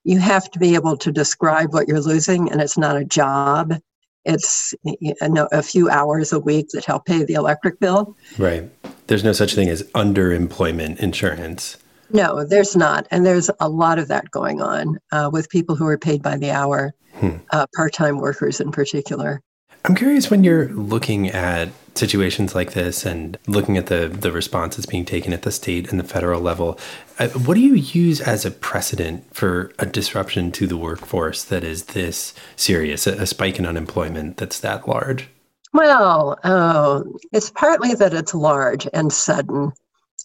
you 0.03 0.19
have 0.19 0.49
to 0.51 0.59
be 0.59 0.75
able 0.75 0.97
to 0.97 1.11
describe 1.11 1.73
what 1.73 1.87
you're 1.87 2.01
losing, 2.01 2.51
and 2.51 2.61
it's 2.61 2.77
not 2.77 2.97
a 2.97 3.05
job. 3.05 3.75
It's 4.23 4.73
you 4.83 5.15
know, 5.21 5.47
a 5.51 5.63
few 5.63 5.89
hours 5.89 6.31
a 6.31 6.39
week 6.39 6.69
that 6.73 6.85
help 6.85 7.05
pay 7.05 7.23
the 7.23 7.33
electric 7.33 7.79
bill. 7.79 8.15
Right. 8.37 8.69
There's 9.07 9.23
no 9.23 9.33
such 9.33 9.55
thing 9.55 9.69
as 9.69 9.83
underemployment 9.93 10.99
insurance. 10.99 11.77
No, 12.13 12.43
there's 12.43 12.75
not. 12.75 13.07
And 13.09 13.25
there's 13.25 13.49
a 13.59 13.69
lot 13.69 13.97
of 13.99 14.07
that 14.09 14.29
going 14.31 14.61
on 14.61 14.99
uh, 15.11 15.29
with 15.31 15.49
people 15.49 15.75
who 15.75 15.87
are 15.87 15.97
paid 15.97 16.21
by 16.21 16.37
the 16.37 16.51
hour, 16.51 16.93
hmm. 17.15 17.37
uh, 17.51 17.65
part 17.75 17.93
time 17.93 18.19
workers 18.19 18.59
in 18.59 18.71
particular. 18.71 19.41
I'm 19.85 19.95
curious 19.95 20.29
when 20.29 20.43
you're 20.43 20.69
looking 20.69 21.29
at 21.29 21.69
situations 21.95 22.55
like 22.55 22.73
this 22.73 23.05
and 23.05 23.37
looking 23.47 23.77
at 23.77 23.87
the, 23.87 24.07
the 24.07 24.31
responses 24.31 24.85
being 24.85 25.05
taken 25.05 25.33
at 25.33 25.41
the 25.41 25.51
state 25.51 25.91
and 25.91 25.99
the 25.99 26.03
federal 26.03 26.39
level, 26.39 26.79
uh, 27.19 27.29
what 27.29 27.55
do 27.55 27.61
you 27.61 27.73
use 27.73 28.21
as 28.21 28.45
a 28.45 28.51
precedent 28.51 29.25
for 29.35 29.73
a 29.79 29.85
disruption 29.85 30.51
to 30.53 30.67
the 30.67 30.77
workforce 30.77 31.43
that 31.45 31.63
is 31.63 31.85
this 31.85 32.33
serious, 32.55 33.07
a, 33.07 33.13
a 33.13 33.25
spike 33.25 33.59
in 33.59 33.65
unemployment 33.65 34.37
that's 34.37 34.59
that 34.59 34.87
large? 34.87 35.27
Well, 35.73 36.37
uh, 36.43 37.03
it's 37.31 37.49
partly 37.49 37.95
that 37.95 38.13
it's 38.13 38.33
large 38.33 38.87
and 38.93 39.11
sudden. 39.11 39.71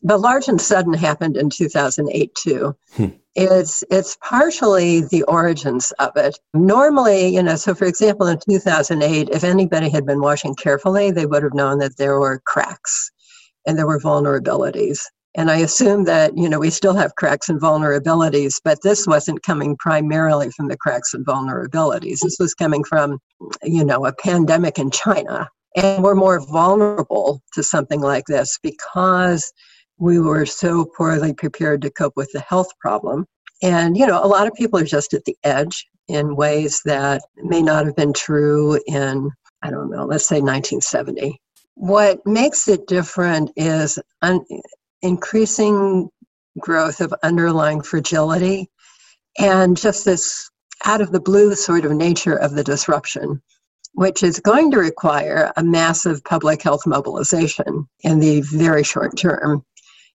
The 0.03 0.19
large 0.19 0.49
and 0.49 0.61
sudden 0.61 0.95
happened 0.95 1.37
in 1.37 1.51
2008 1.51 2.35
too. 2.35 2.77
Hmm. 2.95 3.07
It's 3.35 3.85
it's 3.91 4.17
partially 4.23 5.03
the 5.03 5.23
origins 5.25 5.93
of 5.99 6.17
it. 6.17 6.39
Normally, 6.55 7.29
you 7.29 7.43
know, 7.43 7.57
so 7.57 7.75
for 7.75 7.85
example, 7.85 8.27
in 8.27 8.39
2008, 8.49 9.29
if 9.31 9.45
anybody 9.45 9.91
had 9.91 10.07
been 10.07 10.21
watching 10.21 10.55
carefully, 10.55 11.11
they 11.11 11.27
would 11.27 11.43
have 11.43 11.55
known 11.55 11.79
that 11.81 11.99
there 11.99 12.19
were 12.19 12.41
cracks 12.47 13.11
and 13.67 13.79
there 13.79 13.87
were 13.87 14.01
vulnerabilities. 14.01 15.01
And 15.37 15.51
I 15.51 15.57
assume 15.59 16.05
that, 16.05 16.37
you 16.37 16.49
know, 16.49 16.59
we 16.59 16.71
still 16.71 16.95
have 16.95 17.15
cracks 17.17 17.51
and 17.51 17.61
vulnerabilities, 17.61 18.55
but 18.65 18.79
this 18.83 19.07
wasn't 19.07 19.43
coming 19.43 19.77
primarily 19.77 20.51
from 20.51 20.69
the 20.69 20.79
cracks 20.79 21.13
and 21.13 21.27
vulnerabilities. 21.27 22.21
This 22.23 22.39
was 22.41 22.55
coming 22.55 22.85
from, 22.85 23.19
you 23.63 23.85
know, 23.85 24.07
a 24.07 24.15
pandemic 24.15 24.79
in 24.79 24.91
China. 24.91 25.51
And 25.77 26.03
we're 26.03 26.15
more 26.15 26.41
vulnerable 26.41 27.43
to 27.53 27.63
something 27.63 28.01
like 28.01 28.25
this 28.29 28.59
because 28.63 29.53
we 29.99 30.19
were 30.19 30.47
so 30.47 30.85
poorly 30.85 31.33
prepared 31.33 31.83
to 31.83 31.91
cope 31.91 32.17
with 32.17 32.31
the 32.33 32.41
health 32.41 32.69
problem. 32.81 33.27
And, 33.63 33.97
you 33.97 34.07
know, 34.07 34.23
a 34.23 34.27
lot 34.27 34.47
of 34.47 34.55
people 34.55 34.79
are 34.79 34.85
just 34.85 35.15
at 35.15 35.25
the 35.25 35.37
edge 35.43 35.87
in 36.09 36.37
ways 36.37 36.83
that 36.85 37.23
may 37.37 37.63
not 37.63 37.87
have 37.87 37.97
been 37.97 38.13
true 38.13 38.79
in, 38.87 39.31
I 39.63 39.71
don't 39.71 39.91
know, 39.91 40.05
let's 40.05 40.27
say 40.27 40.37
1970. 40.37 41.41
What 41.75 42.27
makes 42.27 42.69
it 42.69 42.87
different 42.87 43.51
is 43.57 43.99
un- 44.23 44.45
increasing 45.03 46.09
growth 46.59 47.01
of 47.01 47.15
underlying 47.23 47.83
fragility 47.83 48.71
and 49.39 49.77
just 49.77 50.05
this 50.05 50.51
out 50.85 51.01
of 51.01 51.13
the 51.13 51.21
blue 51.21 51.55
sort 51.55 51.85
of 51.85 51.93
nature 51.93 52.37
of 52.37 52.55
the 52.55 52.65
disruption, 52.65 53.43
which 53.95 54.23
is 54.23 54.41
going 54.41 54.71
to 54.71 54.79
require 54.79 55.53
a 55.57 55.63
massive 55.63 56.23
public 56.25 56.63
health 56.63 56.87
mobilization 56.87 57.87
in 58.01 58.21
the 58.21 58.41
very 58.43 58.85
short 58.85 59.17
term. 59.17 59.65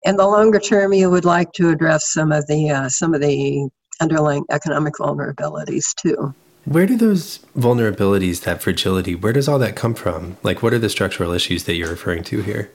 In 0.04 0.16
the 0.16 0.26
longer 0.26 0.58
term, 0.58 0.92
you 0.92 1.10
would 1.10 1.24
like 1.24 1.52
to 1.52 1.68
address 1.68 2.12
some 2.12 2.32
of 2.32 2.46
the 2.46 2.70
uh, 2.70 2.88
some 2.88 3.14
of 3.14 3.20
the 3.20 3.68
underlying 4.00 4.44
economic 4.50 4.94
vulnerabilities 4.94 5.94
too. 5.94 6.34
Where 6.64 6.86
do 6.86 6.96
those 6.96 7.38
vulnerabilities, 7.56 8.42
that 8.42 8.62
fragility, 8.62 9.14
where 9.14 9.32
does 9.32 9.48
all 9.48 9.58
that 9.58 9.76
come 9.76 9.94
from? 9.94 10.36
Like, 10.42 10.62
what 10.62 10.72
are 10.72 10.78
the 10.78 10.88
structural 10.88 11.32
issues 11.32 11.64
that 11.64 11.74
you're 11.74 11.88
referring 11.90 12.22
to 12.24 12.42
here? 12.42 12.70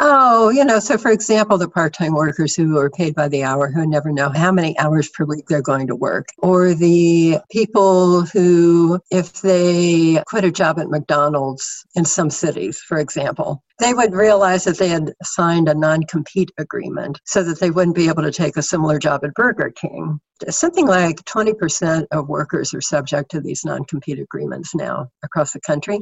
Oh, 0.00 0.50
you 0.50 0.64
know, 0.64 0.78
so 0.78 0.96
for 0.96 1.10
example, 1.10 1.58
the 1.58 1.68
part 1.68 1.92
time 1.92 2.14
workers 2.14 2.54
who 2.54 2.78
are 2.78 2.88
paid 2.88 3.16
by 3.16 3.26
the 3.26 3.42
hour 3.42 3.68
who 3.68 3.84
never 3.84 4.12
know 4.12 4.28
how 4.28 4.52
many 4.52 4.78
hours 4.78 5.08
per 5.08 5.24
week 5.24 5.46
they're 5.48 5.60
going 5.60 5.88
to 5.88 5.96
work, 5.96 6.28
or 6.38 6.72
the 6.72 7.40
people 7.50 8.22
who, 8.22 9.00
if 9.10 9.40
they 9.42 10.22
quit 10.28 10.44
a 10.44 10.52
job 10.52 10.78
at 10.78 10.88
McDonald's 10.88 11.84
in 11.96 12.04
some 12.04 12.30
cities, 12.30 12.78
for 12.78 12.98
example, 12.98 13.64
they 13.80 13.92
would 13.92 14.12
realize 14.12 14.64
that 14.64 14.78
they 14.78 14.88
had 14.88 15.14
signed 15.24 15.68
a 15.68 15.74
non 15.74 16.04
compete 16.04 16.52
agreement 16.58 17.20
so 17.24 17.42
that 17.42 17.58
they 17.58 17.72
wouldn't 17.72 17.96
be 17.96 18.08
able 18.08 18.22
to 18.22 18.32
take 18.32 18.56
a 18.56 18.62
similar 18.62 19.00
job 19.00 19.24
at 19.24 19.34
Burger 19.34 19.70
King. 19.70 20.20
Something 20.48 20.86
like 20.86 21.16
20% 21.24 22.06
of 22.12 22.28
workers 22.28 22.72
are 22.72 22.80
subject 22.80 23.32
to 23.32 23.40
these 23.40 23.64
non 23.64 23.84
compete 23.84 24.20
agreements 24.20 24.76
now 24.76 25.08
across 25.24 25.52
the 25.52 25.60
country 25.60 25.98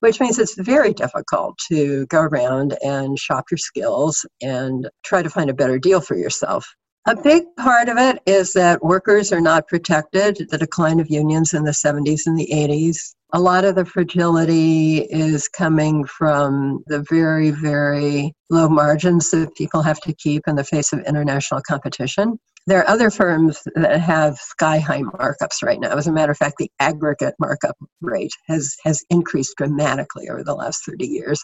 which 0.00 0.20
means 0.20 0.38
it's 0.38 0.54
very 0.58 0.92
difficult 0.92 1.58
to 1.68 2.06
go 2.06 2.20
around 2.20 2.76
and 2.84 3.18
shop 3.18 3.46
your 3.50 3.58
skills 3.58 4.24
and 4.42 4.88
try 5.04 5.22
to 5.22 5.30
find 5.30 5.50
a 5.50 5.54
better 5.54 5.78
deal 5.78 6.00
for 6.00 6.16
yourself. 6.16 6.66
A 7.06 7.16
big 7.16 7.44
part 7.56 7.88
of 7.88 7.96
it 7.96 8.20
is 8.26 8.52
that 8.52 8.84
workers 8.84 9.32
are 9.32 9.40
not 9.40 9.66
protected, 9.66 10.46
the 10.50 10.58
decline 10.58 11.00
of 11.00 11.08
unions 11.08 11.54
in 11.54 11.64
the 11.64 11.70
70s 11.70 12.26
and 12.26 12.38
the 12.38 12.48
80s. 12.52 13.14
A 13.32 13.40
lot 13.40 13.64
of 13.64 13.76
the 13.76 13.86
fragility 13.86 14.98
is 14.98 15.48
coming 15.48 16.04
from 16.04 16.82
the 16.86 17.02
very, 17.08 17.50
very 17.50 18.34
low 18.50 18.68
margins 18.68 19.30
that 19.30 19.54
people 19.54 19.80
have 19.82 20.00
to 20.00 20.12
keep 20.12 20.42
in 20.46 20.56
the 20.56 20.64
face 20.64 20.92
of 20.92 21.00
international 21.00 21.62
competition. 21.66 22.38
There 22.68 22.80
are 22.80 22.90
other 22.90 23.08
firms 23.08 23.66
that 23.76 23.98
have 24.02 24.36
sky 24.36 24.78
high 24.78 25.00
markups 25.00 25.62
right 25.62 25.80
now. 25.80 25.96
As 25.96 26.06
a 26.06 26.12
matter 26.12 26.32
of 26.32 26.36
fact, 26.36 26.58
the 26.58 26.70
aggregate 26.78 27.34
markup 27.38 27.78
rate 28.02 28.34
has, 28.46 28.76
has 28.84 29.02
increased 29.08 29.54
dramatically 29.56 30.28
over 30.28 30.44
the 30.44 30.54
last 30.54 30.84
30 30.84 31.06
years. 31.06 31.42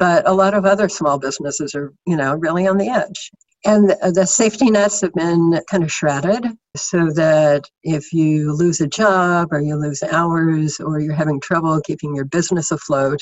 but 0.00 0.28
a 0.28 0.34
lot 0.34 0.54
of 0.54 0.64
other 0.64 0.88
small 0.88 1.18
businesses 1.20 1.72
are, 1.76 1.92
you 2.04 2.16
know, 2.16 2.34
really 2.34 2.66
on 2.66 2.78
the 2.78 2.88
edge. 2.88 3.30
And 3.64 3.90
the 3.90 4.26
safety 4.26 4.68
nets 4.68 5.00
have 5.02 5.14
been 5.14 5.60
kind 5.70 5.84
of 5.84 5.92
shredded 5.92 6.44
so 6.74 7.10
that 7.12 7.70
if 7.84 8.12
you 8.12 8.52
lose 8.52 8.80
a 8.80 8.88
job 8.88 9.48
or 9.52 9.60
you 9.60 9.76
lose 9.76 10.02
hours 10.02 10.80
or 10.80 10.98
you're 10.98 11.14
having 11.14 11.40
trouble 11.40 11.80
keeping 11.80 12.14
your 12.14 12.24
business 12.24 12.72
afloat, 12.72 13.20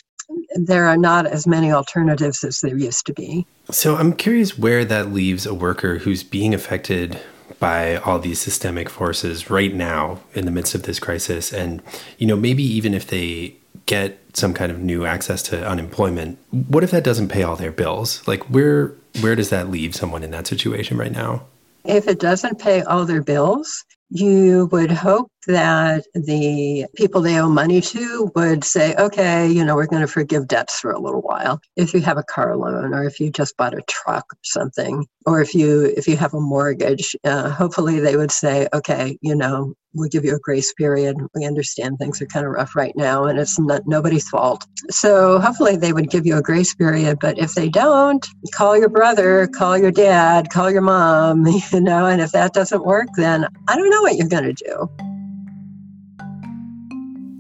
there 0.55 0.87
are 0.87 0.97
not 0.97 1.27
as 1.27 1.47
many 1.47 1.71
alternatives 1.71 2.43
as 2.43 2.61
there 2.61 2.77
used 2.77 3.05
to 3.07 3.13
be. 3.13 3.47
So 3.71 3.97
I'm 3.97 4.15
curious 4.15 4.59
where 4.59 4.85
that 4.87 5.13
leaves 5.13 5.45
a 5.45 5.55
worker 5.55 5.99
who's 5.99 6.23
being 6.23 6.55
affected 6.55 7.21
by 7.65 7.97
all 7.97 8.19
these 8.19 8.41
systemic 8.41 8.89
forces 8.91 9.49
right 9.49 9.75
now 9.75 10.21
in 10.35 10.45
the 10.45 10.51
midst 10.51 10.75
of 10.75 10.83
this 10.83 10.99
crisis 10.99 11.53
and 11.53 11.83
you 12.19 12.27
know 12.27 12.37
maybe 12.37 12.63
even 12.63 12.93
if 12.95 13.07
they 13.07 13.55
get 13.87 14.19
some 14.33 14.53
kind 14.53 14.71
of 14.73 14.79
new 14.81 15.05
access 15.05 15.43
to 15.43 15.69
unemployment 15.69 16.39
what 16.51 16.83
if 16.85 16.91
that 16.91 17.05
doesn't 17.05 17.29
pay 17.29 17.43
all 17.43 17.57
their 17.57 17.73
bills 17.73 18.27
like 18.27 18.43
where 18.45 18.95
where 19.21 19.37
does 19.37 19.51
that 19.51 19.71
leave 19.71 19.95
someone 19.95 20.23
in 20.23 20.31
that 20.33 20.47
situation 20.47 20.97
right 20.97 21.13
now? 21.13 21.45
If 21.85 22.09
it 22.09 22.19
doesn't 22.19 22.59
pay 22.59 22.83
all 22.83 23.05
their 23.05 23.23
bills, 23.23 23.85
you 24.11 24.69
would 24.73 24.91
hope 24.91 25.31
that 25.47 26.07
the 26.15 26.87
people 26.97 27.21
they 27.21 27.39
owe 27.39 27.49
money 27.49 27.81
to 27.81 28.31
would 28.35 28.65
say, 28.65 28.95
okay, 28.97 29.51
you 29.51 29.65
know, 29.65 29.75
we're 29.77 29.87
going 29.87 30.03
to 30.03 30.09
forgive 30.09 30.49
debts 30.49 30.81
for 30.81 30.91
a 30.91 31.01
little 31.01 31.23
while. 31.23 31.61
If 31.77 31.95
you 31.95 32.01
have 32.01 32.19
a 32.19 32.23
car 32.23 32.57
loan 32.57 32.95
or 32.95 33.05
if 33.05 33.21
you 33.21 33.31
just 33.31 33.57
bought 33.57 33.77
a 33.77 33.83
truck 33.89 34.25
or 34.33 34.39
something, 34.43 35.07
or 35.27 35.41
if 35.41 35.55
you 35.55 35.85
if 35.97 36.07
you 36.07 36.17
have 36.17 36.35
a 36.35 36.41
mortgage, 36.41 37.17
uh, 37.25 37.51
hopefully 37.51 38.01
they 38.01 38.17
would 38.17 38.31
say, 38.31 38.69
okay, 38.73 39.19
you 39.23 39.35
know, 39.35 39.75
we'll 39.95 40.09
give 40.09 40.25
you 40.25 40.35
a 40.35 40.41
grace 40.41 40.73
period. 40.75 41.17
We 41.35 41.47
understand 41.47 41.99
things 41.99 42.21
are 42.21 42.27
kind 42.27 42.45
of 42.45 42.53
rough 42.53 42.77
right 42.77 42.95
now 42.97 43.25
and 43.25 43.39
it's 43.39 43.59
not 43.59 43.87
nobody's 43.87 44.29
fault. 44.29 44.65
So 44.91 45.39
hopefully 45.39 45.77
they 45.77 45.93
would 45.93 46.11
give 46.11 46.27
you 46.27 46.37
a 46.37 46.43
grace 46.43 46.75
period. 46.75 47.19
But 47.21 47.39
if 47.39 47.55
they 47.55 47.69
don't, 47.69 48.27
call 48.55 48.77
your 48.77 48.89
brother, 48.89 49.47
call 49.47 49.79
your 49.79 49.93
dad, 49.93 50.51
call 50.51 50.71
your 50.71 50.83
mom, 50.83 51.47
you 51.73 51.81
know, 51.81 52.07
and 52.07 52.21
if 52.21 52.33
that 52.33 52.53
doesn't 52.53 52.85
work, 52.85 53.09
then 53.17 53.47
I 53.69 53.77
don't 53.77 53.91
know 53.91 54.03
what 54.03 54.17
you're 54.17 54.29
going 54.29 54.45
to 54.45 54.53
do. 54.53 55.14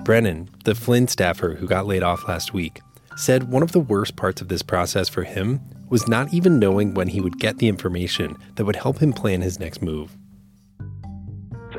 Brennan, 0.04 0.50
the 0.64 0.75
Flynn 0.75 1.08
staffer 1.08 1.54
who 1.54 1.66
got 1.66 1.87
laid 1.87 2.02
off 2.02 2.28
last 2.28 2.52
week, 2.52 2.82
said 3.16 3.50
one 3.50 3.62
of 3.62 3.73
the 3.73 3.80
worst 3.80 4.16
parts 4.16 4.42
of 4.42 4.49
this 4.49 4.62
process 4.62 5.08
for 5.08 5.23
him 5.23 5.61
was 5.88 6.06
not 6.06 6.32
even 6.32 6.58
knowing 6.58 6.92
when 6.92 7.08
he 7.08 7.23
would 7.23 7.38
get 7.38 7.56
the 7.56 7.68
information 7.68 8.37
that 8.56 8.66
would 8.66 8.76
help 8.76 8.99
him 8.99 9.14
plan 9.14 9.40
his 9.40 9.58
next 9.58 9.80
move. 9.80 10.14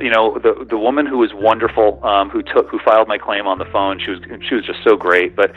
You 0.02 0.10
know 0.10 0.40
the 0.40 0.66
the 0.68 0.78
woman 0.78 1.06
who 1.06 1.20
was 1.20 1.34
wonderful 1.36 2.04
um 2.04 2.30
who 2.30 2.42
took 2.42 2.68
who 2.68 2.80
filed 2.80 3.08
my 3.08 3.18
claim 3.18 3.48
on 3.48 3.60
the 3.60 3.66
phone 3.66 3.98
she 3.98 4.12
was 4.12 4.20
she 4.46 4.54
was 4.54 4.66
just 4.66 4.84
so 4.84 4.98
great 4.98 5.38
but 5.38 5.54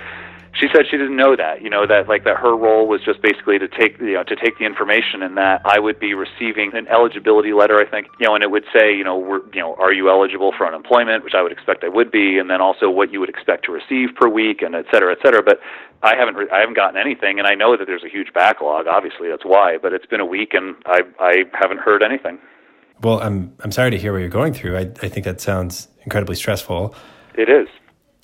she 0.55 0.67
said 0.73 0.87
she 0.91 0.97
didn't 0.97 1.17
know 1.17 1.37
that 1.37 1.63
you 1.63 1.71
know 1.71 1.87
that 1.87 2.09
like 2.09 2.25
that 2.25 2.37
her 2.37 2.57
role 2.57 2.87
was 2.87 3.01
just 3.05 3.21
basically 3.23 3.59
to 3.59 3.69
take 3.69 3.99
you 4.01 4.19
uh, 4.19 4.21
know 4.21 4.25
to 4.25 4.37
take 4.37 4.59
the 4.59 4.65
information 4.65 5.23
and 5.23 5.37
that 5.37 5.61
I 5.65 5.79
would 5.79 5.99
be 6.01 6.15
receiving 6.15 6.75
an 6.75 6.89
eligibility 6.89 7.53
letter 7.53 7.79
I 7.79 7.89
think 7.89 8.07
you 8.19 8.27
know 8.27 8.35
and 8.35 8.43
it 8.43 8.51
would 8.51 8.65
say 8.73 8.95
you 8.95 9.05
know 9.05 9.17
we're 9.19 9.45
you 9.53 9.61
know 9.61 9.75
are 9.77 9.93
you 9.93 10.09
eligible 10.11 10.53
for 10.57 10.67
unemployment 10.67 11.25
which 11.25 11.35
I 11.35 11.43
would 11.43 11.53
expect 11.53 11.85
I 11.85 11.89
would 11.89 12.11
be 12.11 12.39
and 12.39 12.51
then 12.51 12.61
also 12.61 12.91
what 12.91 13.13
you 13.13 13.21
would 13.21 13.29
expect 13.29 13.65
to 13.67 13.73
receive 13.73 14.15
per 14.17 14.29
week 14.29 14.63
and 14.63 14.75
et 14.75 14.87
cetera 14.91 15.13
et 15.13 15.19
cetera 15.23 15.43
but 15.43 15.61
I 16.03 16.17
haven't 16.17 16.35
re- 16.35 16.51
I 16.53 16.61
haven't 16.61 16.77
gotten 16.77 17.01
anything 17.01 17.39
and 17.39 17.47
I 17.47 17.55
know 17.55 17.77
that 17.77 17.87
there's 17.87 18.05
a 18.05 18.09
huge 18.09 18.33
backlog 18.33 18.87
obviously 18.87 19.29
that's 19.29 19.45
why 19.45 19.79
but 19.81 19.93
it's 19.93 20.07
been 20.07 20.21
a 20.21 20.27
week 20.27 20.55
and 20.55 20.77
I 20.87 21.01
I 21.19 21.45
haven't 21.55 21.81
heard 21.81 22.03
anything 22.03 22.39
well, 23.01 23.21
I'm 23.21 23.55
I'm 23.61 23.71
sorry 23.71 23.91
to 23.93 23.99
hear 23.99 24.13
what 24.13 24.19
you're 24.19 24.29
going 24.29 24.53
through. 24.53 24.77
I 24.77 24.81
I 24.81 25.09
think 25.09 25.25
that 25.25 25.41
sounds 25.41 25.89
incredibly 26.03 26.35
stressful. 26.35 26.95
It 27.35 27.49
is. 27.49 27.69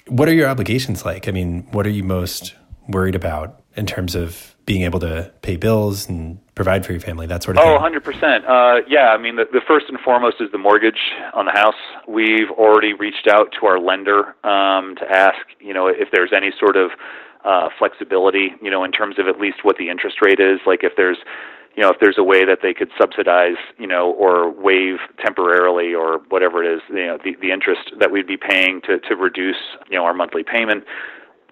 What 0.08 0.28
are 0.28 0.34
your 0.34 0.48
obligations 0.48 1.04
like? 1.04 1.28
I 1.28 1.30
mean, 1.30 1.66
what 1.72 1.86
are 1.86 1.90
you 1.90 2.04
most 2.04 2.54
worried 2.88 3.14
about 3.14 3.62
in 3.76 3.86
terms 3.86 4.14
of 4.14 4.54
being 4.66 4.82
able 4.82 5.00
to 5.00 5.32
pay 5.42 5.56
bills 5.56 6.08
and 6.08 6.38
provide 6.54 6.86
for 6.86 6.92
your 6.92 7.00
family, 7.00 7.26
that 7.26 7.42
sort 7.42 7.56
of 7.58 7.64
oh, 7.64 7.78
thing? 7.82 7.96
Oh, 7.96 8.00
100%. 8.00 8.44
Uh, 8.48 8.84
yeah, 8.88 9.08
I 9.08 9.18
mean, 9.18 9.36
the, 9.36 9.44
the 9.52 9.60
first 9.66 9.86
and 9.88 9.98
foremost 10.00 10.36
is 10.40 10.50
the 10.52 10.58
mortgage 10.58 11.12
on 11.34 11.46
the 11.46 11.52
house. 11.52 11.74
We've 12.08 12.50
already 12.50 12.92
reached 12.92 13.28
out 13.28 13.48
to 13.60 13.66
our 13.66 13.78
lender 13.78 14.34
um, 14.46 14.96
to 14.96 15.10
ask, 15.10 15.38
you 15.60 15.74
know, 15.74 15.86
if 15.88 16.08
there's 16.12 16.30
any 16.34 16.50
sort 16.58 16.76
of 16.76 16.90
uh, 17.44 17.68
flexibility, 17.78 18.52
you 18.62 18.70
know, 18.70 18.84
in 18.84 18.92
terms 18.92 19.18
of 19.18 19.28
at 19.28 19.38
least 19.38 19.58
what 19.64 19.76
the 19.76 19.90
interest 19.90 20.16
rate 20.22 20.40
is. 20.40 20.60
Like 20.66 20.82
if 20.82 20.92
there's 20.96 21.18
you 21.76 21.82
know, 21.82 21.90
if 21.90 21.96
there's 22.00 22.18
a 22.18 22.22
way 22.22 22.44
that 22.44 22.58
they 22.62 22.72
could 22.72 22.90
subsidize, 22.98 23.58
you 23.78 23.86
know, 23.86 24.12
or 24.12 24.50
waive 24.50 24.98
temporarily 25.24 25.94
or 25.94 26.18
whatever 26.28 26.62
it 26.62 26.72
is, 26.76 26.82
you 26.88 27.06
know, 27.06 27.18
the, 27.22 27.34
the 27.40 27.50
interest 27.50 27.92
that 27.98 28.10
we'd 28.10 28.26
be 28.26 28.36
paying 28.36 28.80
to, 28.82 28.98
to 29.00 29.16
reduce, 29.16 29.56
you 29.90 29.98
know, 29.98 30.04
our 30.04 30.14
monthly 30.14 30.44
payment. 30.44 30.84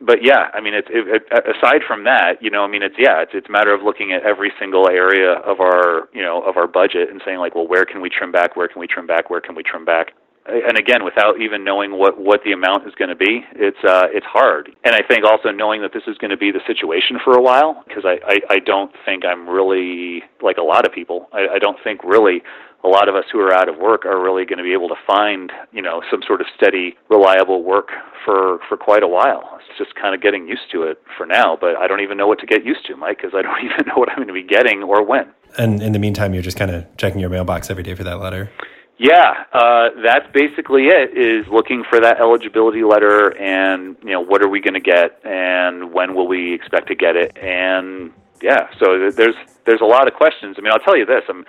But 0.00 0.18
yeah, 0.22 0.50
I 0.52 0.60
mean, 0.60 0.74
it's 0.74 0.88
it, 0.90 1.22
aside 1.30 1.82
from 1.86 2.04
that, 2.04 2.42
you 2.42 2.50
know, 2.50 2.64
I 2.64 2.68
mean, 2.68 2.82
it's 2.82 2.96
yeah, 2.98 3.22
it's 3.22 3.32
it's 3.34 3.48
a 3.48 3.52
matter 3.52 3.72
of 3.72 3.82
looking 3.82 4.12
at 4.12 4.22
every 4.24 4.52
single 4.58 4.88
area 4.88 5.34
of 5.46 5.60
our, 5.60 6.08
you 6.12 6.22
know, 6.22 6.42
of 6.42 6.56
our 6.56 6.66
budget 6.66 7.08
and 7.10 7.22
saying 7.24 7.38
like, 7.38 7.54
well, 7.54 7.68
where 7.68 7.84
can 7.84 8.00
we 8.00 8.10
trim 8.10 8.32
back? 8.32 8.56
Where 8.56 8.66
can 8.66 8.80
we 8.80 8.88
trim 8.88 9.06
back? 9.06 9.30
Where 9.30 9.40
can 9.40 9.54
we 9.54 9.62
trim 9.62 9.84
back? 9.84 10.12
And 10.46 10.76
again, 10.76 11.04
without 11.04 11.40
even 11.40 11.64
knowing 11.64 11.98
what 11.98 12.18
what 12.18 12.40
the 12.44 12.52
amount 12.52 12.86
is 12.86 12.94
going 12.94 13.10
to 13.10 13.16
be, 13.16 13.44
it's 13.54 13.78
uh, 13.84 14.08
it's 14.10 14.26
hard. 14.26 14.74
And 14.84 14.94
I 14.94 15.02
think 15.02 15.24
also 15.24 15.50
knowing 15.50 15.82
that 15.82 15.92
this 15.92 16.02
is 16.06 16.18
going 16.18 16.30
to 16.30 16.36
be 16.36 16.50
the 16.50 16.60
situation 16.66 17.18
for 17.22 17.34
a 17.34 17.42
while, 17.42 17.84
because 17.86 18.04
I, 18.04 18.18
I 18.26 18.40
I 18.50 18.58
don't 18.58 18.92
think 19.04 19.24
I'm 19.24 19.48
really 19.48 20.22
like 20.42 20.56
a 20.56 20.62
lot 20.62 20.84
of 20.84 20.92
people. 20.92 21.28
I, 21.32 21.46
I 21.54 21.58
don't 21.58 21.78
think 21.84 22.02
really 22.02 22.42
a 22.84 22.88
lot 22.88 23.08
of 23.08 23.14
us 23.14 23.24
who 23.30 23.38
are 23.38 23.52
out 23.52 23.68
of 23.68 23.78
work 23.78 24.04
are 24.04 24.20
really 24.20 24.44
going 24.44 24.58
to 24.58 24.64
be 24.64 24.72
able 24.72 24.88
to 24.88 24.96
find 25.06 25.52
you 25.70 25.80
know 25.80 26.02
some 26.10 26.22
sort 26.26 26.40
of 26.40 26.48
steady, 26.56 26.96
reliable 27.08 27.62
work 27.62 27.90
for 28.24 28.58
for 28.68 28.76
quite 28.76 29.04
a 29.04 29.08
while. 29.08 29.60
It's 29.60 29.78
just 29.78 29.94
kind 29.94 30.12
of 30.12 30.20
getting 30.20 30.48
used 30.48 30.70
to 30.72 30.82
it 30.82 31.00
for 31.16 31.24
now. 31.24 31.56
But 31.60 31.76
I 31.76 31.86
don't 31.86 32.00
even 32.00 32.16
know 32.18 32.26
what 32.26 32.40
to 32.40 32.46
get 32.46 32.64
used 32.64 32.84
to, 32.86 32.96
Mike, 32.96 33.18
because 33.18 33.32
I 33.34 33.42
don't 33.42 33.64
even 33.64 33.86
know 33.86 33.94
what 33.94 34.08
I'm 34.10 34.16
going 34.16 34.28
to 34.28 34.34
be 34.34 34.42
getting 34.42 34.82
or 34.82 35.04
when. 35.04 35.32
And 35.56 35.82
in 35.82 35.92
the 35.92 36.00
meantime, 36.00 36.34
you're 36.34 36.42
just 36.42 36.56
kind 36.56 36.70
of 36.70 36.84
checking 36.96 37.20
your 37.20 37.30
mailbox 37.30 37.70
every 37.70 37.84
day 37.84 37.94
for 37.94 38.02
that 38.04 38.18
letter. 38.18 38.50
Yeah, 38.98 39.44
uh, 39.52 39.88
that's 40.04 40.30
basically 40.32 40.86
it. 40.86 41.16
Is 41.16 41.46
looking 41.48 41.82
for 41.88 42.00
that 42.00 42.20
eligibility 42.20 42.84
letter, 42.84 43.36
and 43.36 43.96
you 44.02 44.10
know 44.10 44.20
what 44.20 44.42
are 44.42 44.48
we 44.48 44.60
going 44.60 44.74
to 44.74 44.80
get, 44.80 45.18
and 45.24 45.92
when 45.92 46.14
will 46.14 46.28
we 46.28 46.54
expect 46.54 46.88
to 46.88 46.94
get 46.94 47.16
it, 47.16 47.36
and 47.38 48.12
yeah. 48.42 48.68
So 48.78 49.10
there's 49.10 49.34
there's 49.64 49.80
a 49.80 49.86
lot 49.86 50.06
of 50.06 50.14
questions. 50.14 50.56
I 50.58 50.62
mean, 50.62 50.72
I'll 50.72 50.78
tell 50.78 50.96
you 50.96 51.06
this: 51.06 51.22
I'm 51.28 51.44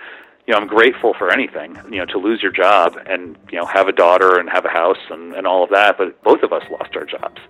you 0.46 0.54
know 0.54 0.58
I'm 0.60 0.66
grateful 0.66 1.14
for 1.16 1.30
anything. 1.30 1.76
You 1.90 1.98
know, 1.98 2.06
to 2.06 2.18
lose 2.18 2.42
your 2.42 2.52
job 2.52 2.98
and 3.06 3.36
you 3.52 3.58
know 3.58 3.66
have 3.66 3.88
a 3.88 3.92
daughter 3.92 4.38
and 4.40 4.48
have 4.50 4.64
a 4.64 4.70
house 4.70 4.98
and 5.10 5.34
and 5.34 5.46
all 5.46 5.62
of 5.62 5.70
that, 5.70 5.96
but 5.98 6.20
both 6.24 6.42
of 6.42 6.52
us 6.52 6.62
lost 6.70 6.96
our 6.96 7.04
jobs. 7.04 7.40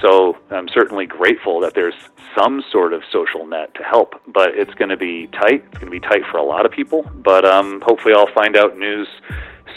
So 0.00 0.36
I'm 0.50 0.68
certainly 0.68 1.06
grateful 1.06 1.60
that 1.60 1.74
there's 1.74 1.94
some 2.36 2.62
sort 2.70 2.92
of 2.92 3.02
social 3.12 3.46
net 3.46 3.74
to 3.76 3.82
help, 3.82 4.14
but 4.26 4.50
it's 4.54 4.74
going 4.74 4.90
to 4.90 4.96
be 4.96 5.28
tight. 5.28 5.64
It's 5.70 5.78
going 5.78 5.86
to 5.86 5.90
be 5.90 6.00
tight 6.00 6.22
for 6.30 6.38
a 6.38 6.42
lot 6.42 6.66
of 6.66 6.72
people. 6.72 7.08
But 7.14 7.44
um, 7.44 7.82
hopefully, 7.84 8.14
I'll 8.14 8.32
find 8.34 8.56
out 8.56 8.76
news 8.76 9.08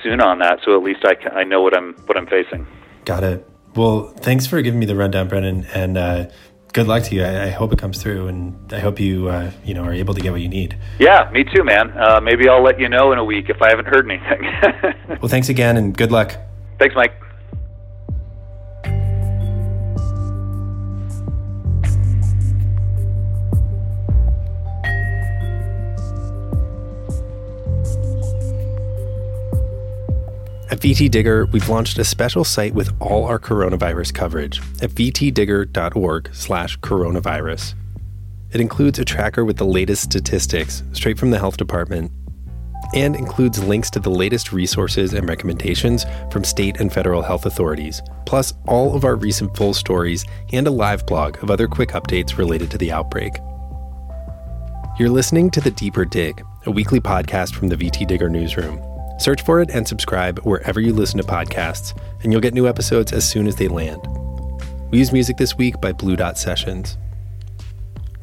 soon 0.03 0.21
on 0.21 0.39
that, 0.39 0.59
so 0.63 0.75
at 0.75 0.83
least 0.83 1.05
I, 1.05 1.15
can, 1.15 1.31
I 1.31 1.43
know 1.43 1.61
what 1.61 1.75
I'm 1.75 1.93
what 2.05 2.17
I'm 2.17 2.27
facing. 2.27 2.67
Got 3.05 3.23
it. 3.23 3.47
Well, 3.75 4.13
thanks 4.17 4.47
for 4.47 4.61
giving 4.61 4.79
me 4.79 4.85
the 4.85 4.95
rundown, 4.95 5.27
Brennan, 5.27 5.65
and 5.73 5.97
uh, 5.97 6.29
good 6.73 6.87
luck 6.87 7.03
to 7.03 7.15
you. 7.15 7.23
I, 7.23 7.45
I, 7.45 7.49
hope 7.49 7.71
it 7.73 7.79
comes 7.79 8.01
through, 8.01 8.27
and 8.27 8.73
I 8.73 8.79
hope 8.79 8.99
you 8.99 9.27
uh, 9.29 9.51
you 9.63 9.73
know 9.73 9.83
are 9.83 9.93
able 9.93 10.13
to 10.13 10.21
get 10.21 10.31
what 10.31 10.41
you 10.41 10.49
need. 10.49 10.77
Yeah, 10.99 11.29
me 11.31 11.43
too, 11.43 11.63
man. 11.63 11.91
Uh, 11.97 12.19
maybe 12.21 12.49
I'll 12.49 12.63
let 12.63 12.79
you 12.79 12.89
know 12.89 13.11
in 13.11 13.19
a 13.19 13.25
week 13.25 13.49
if 13.49 13.61
I 13.61 13.69
haven't 13.69 13.85
heard 13.85 14.09
anything. 14.09 15.17
well, 15.21 15.29
thanks 15.29 15.49
again, 15.49 15.77
and 15.77 15.95
good 15.95 16.11
luck. 16.11 16.35
Thanks, 16.79 16.95
Mike. 16.95 17.13
At 30.69 30.81
VT 30.81 31.09
Digger, 31.09 31.45
we've 31.45 31.69
launched 31.69 31.97
a 31.97 32.03
special 32.03 32.43
site 32.43 32.73
with 32.73 32.91
all 32.99 33.23
our 33.23 33.39
coronavirus 33.39 34.13
coverage 34.13 34.59
at 34.81 34.91
vtdigger.org/coronavirus. 34.91 37.73
It 38.51 38.61
includes 38.61 38.99
a 38.99 39.05
tracker 39.05 39.45
with 39.45 39.55
the 39.55 39.65
latest 39.65 40.03
statistics 40.03 40.83
straight 40.91 41.17
from 41.17 41.31
the 41.31 41.39
health 41.39 41.55
department 41.55 42.11
and 42.93 43.15
includes 43.15 43.63
links 43.63 43.89
to 43.91 44.01
the 44.01 44.09
latest 44.09 44.51
resources 44.51 45.13
and 45.13 45.29
recommendations 45.29 46.05
from 46.31 46.43
state 46.43 46.81
and 46.81 46.91
federal 46.91 47.21
health 47.21 47.45
authorities, 47.45 48.01
plus 48.25 48.53
all 48.67 48.93
of 48.93 49.05
our 49.05 49.15
recent 49.15 49.55
full 49.55 49.73
stories 49.73 50.25
and 50.51 50.67
a 50.67 50.71
live 50.71 51.05
blog 51.05 51.41
of 51.41 51.49
other 51.49 51.69
quick 51.69 51.91
updates 51.91 52.37
related 52.37 52.69
to 52.71 52.77
the 52.77 52.91
outbreak. 52.91 53.37
You're 54.99 55.09
listening 55.09 55.49
to 55.51 55.61
The 55.61 55.71
Deeper 55.71 56.03
Dig, 56.03 56.43
a 56.65 56.71
weekly 56.71 56.99
podcast 56.99 57.53
from 57.53 57.69
the 57.69 57.77
VT 57.77 58.05
Digger 58.05 58.29
newsroom. 58.29 58.81
Search 59.17 59.41
for 59.41 59.61
it 59.61 59.71
and 59.71 59.87
subscribe 59.87 60.39
wherever 60.39 60.79
you 60.79 60.93
listen 60.93 61.17
to 61.17 61.23
podcasts, 61.23 61.97
and 62.23 62.31
you'll 62.31 62.41
get 62.41 62.53
new 62.53 62.67
episodes 62.67 63.11
as 63.11 63.27
soon 63.27 63.47
as 63.47 63.55
they 63.55 63.67
land. 63.67 64.01
We 64.91 64.99
use 64.99 65.11
music 65.11 65.37
this 65.37 65.57
week 65.57 65.81
by 65.81 65.91
Blue 65.91 66.15
Dot 66.15 66.37
Sessions. 66.37 66.97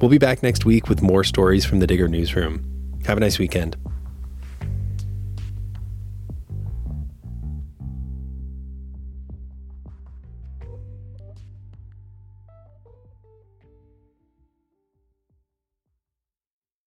We'll 0.01 0.11
be 0.11 0.19
back 0.19 0.43
next 0.43 0.65
week 0.65 0.89
with 0.89 1.03
more 1.03 1.25
stories 1.25 1.65
from 1.65 1.81
the 1.81 1.87
Digger 1.87 2.09
Newsroom. 2.09 2.65
Have 3.07 3.17
a 3.17 3.21
nice 3.21 3.39
weekend. 3.39 3.77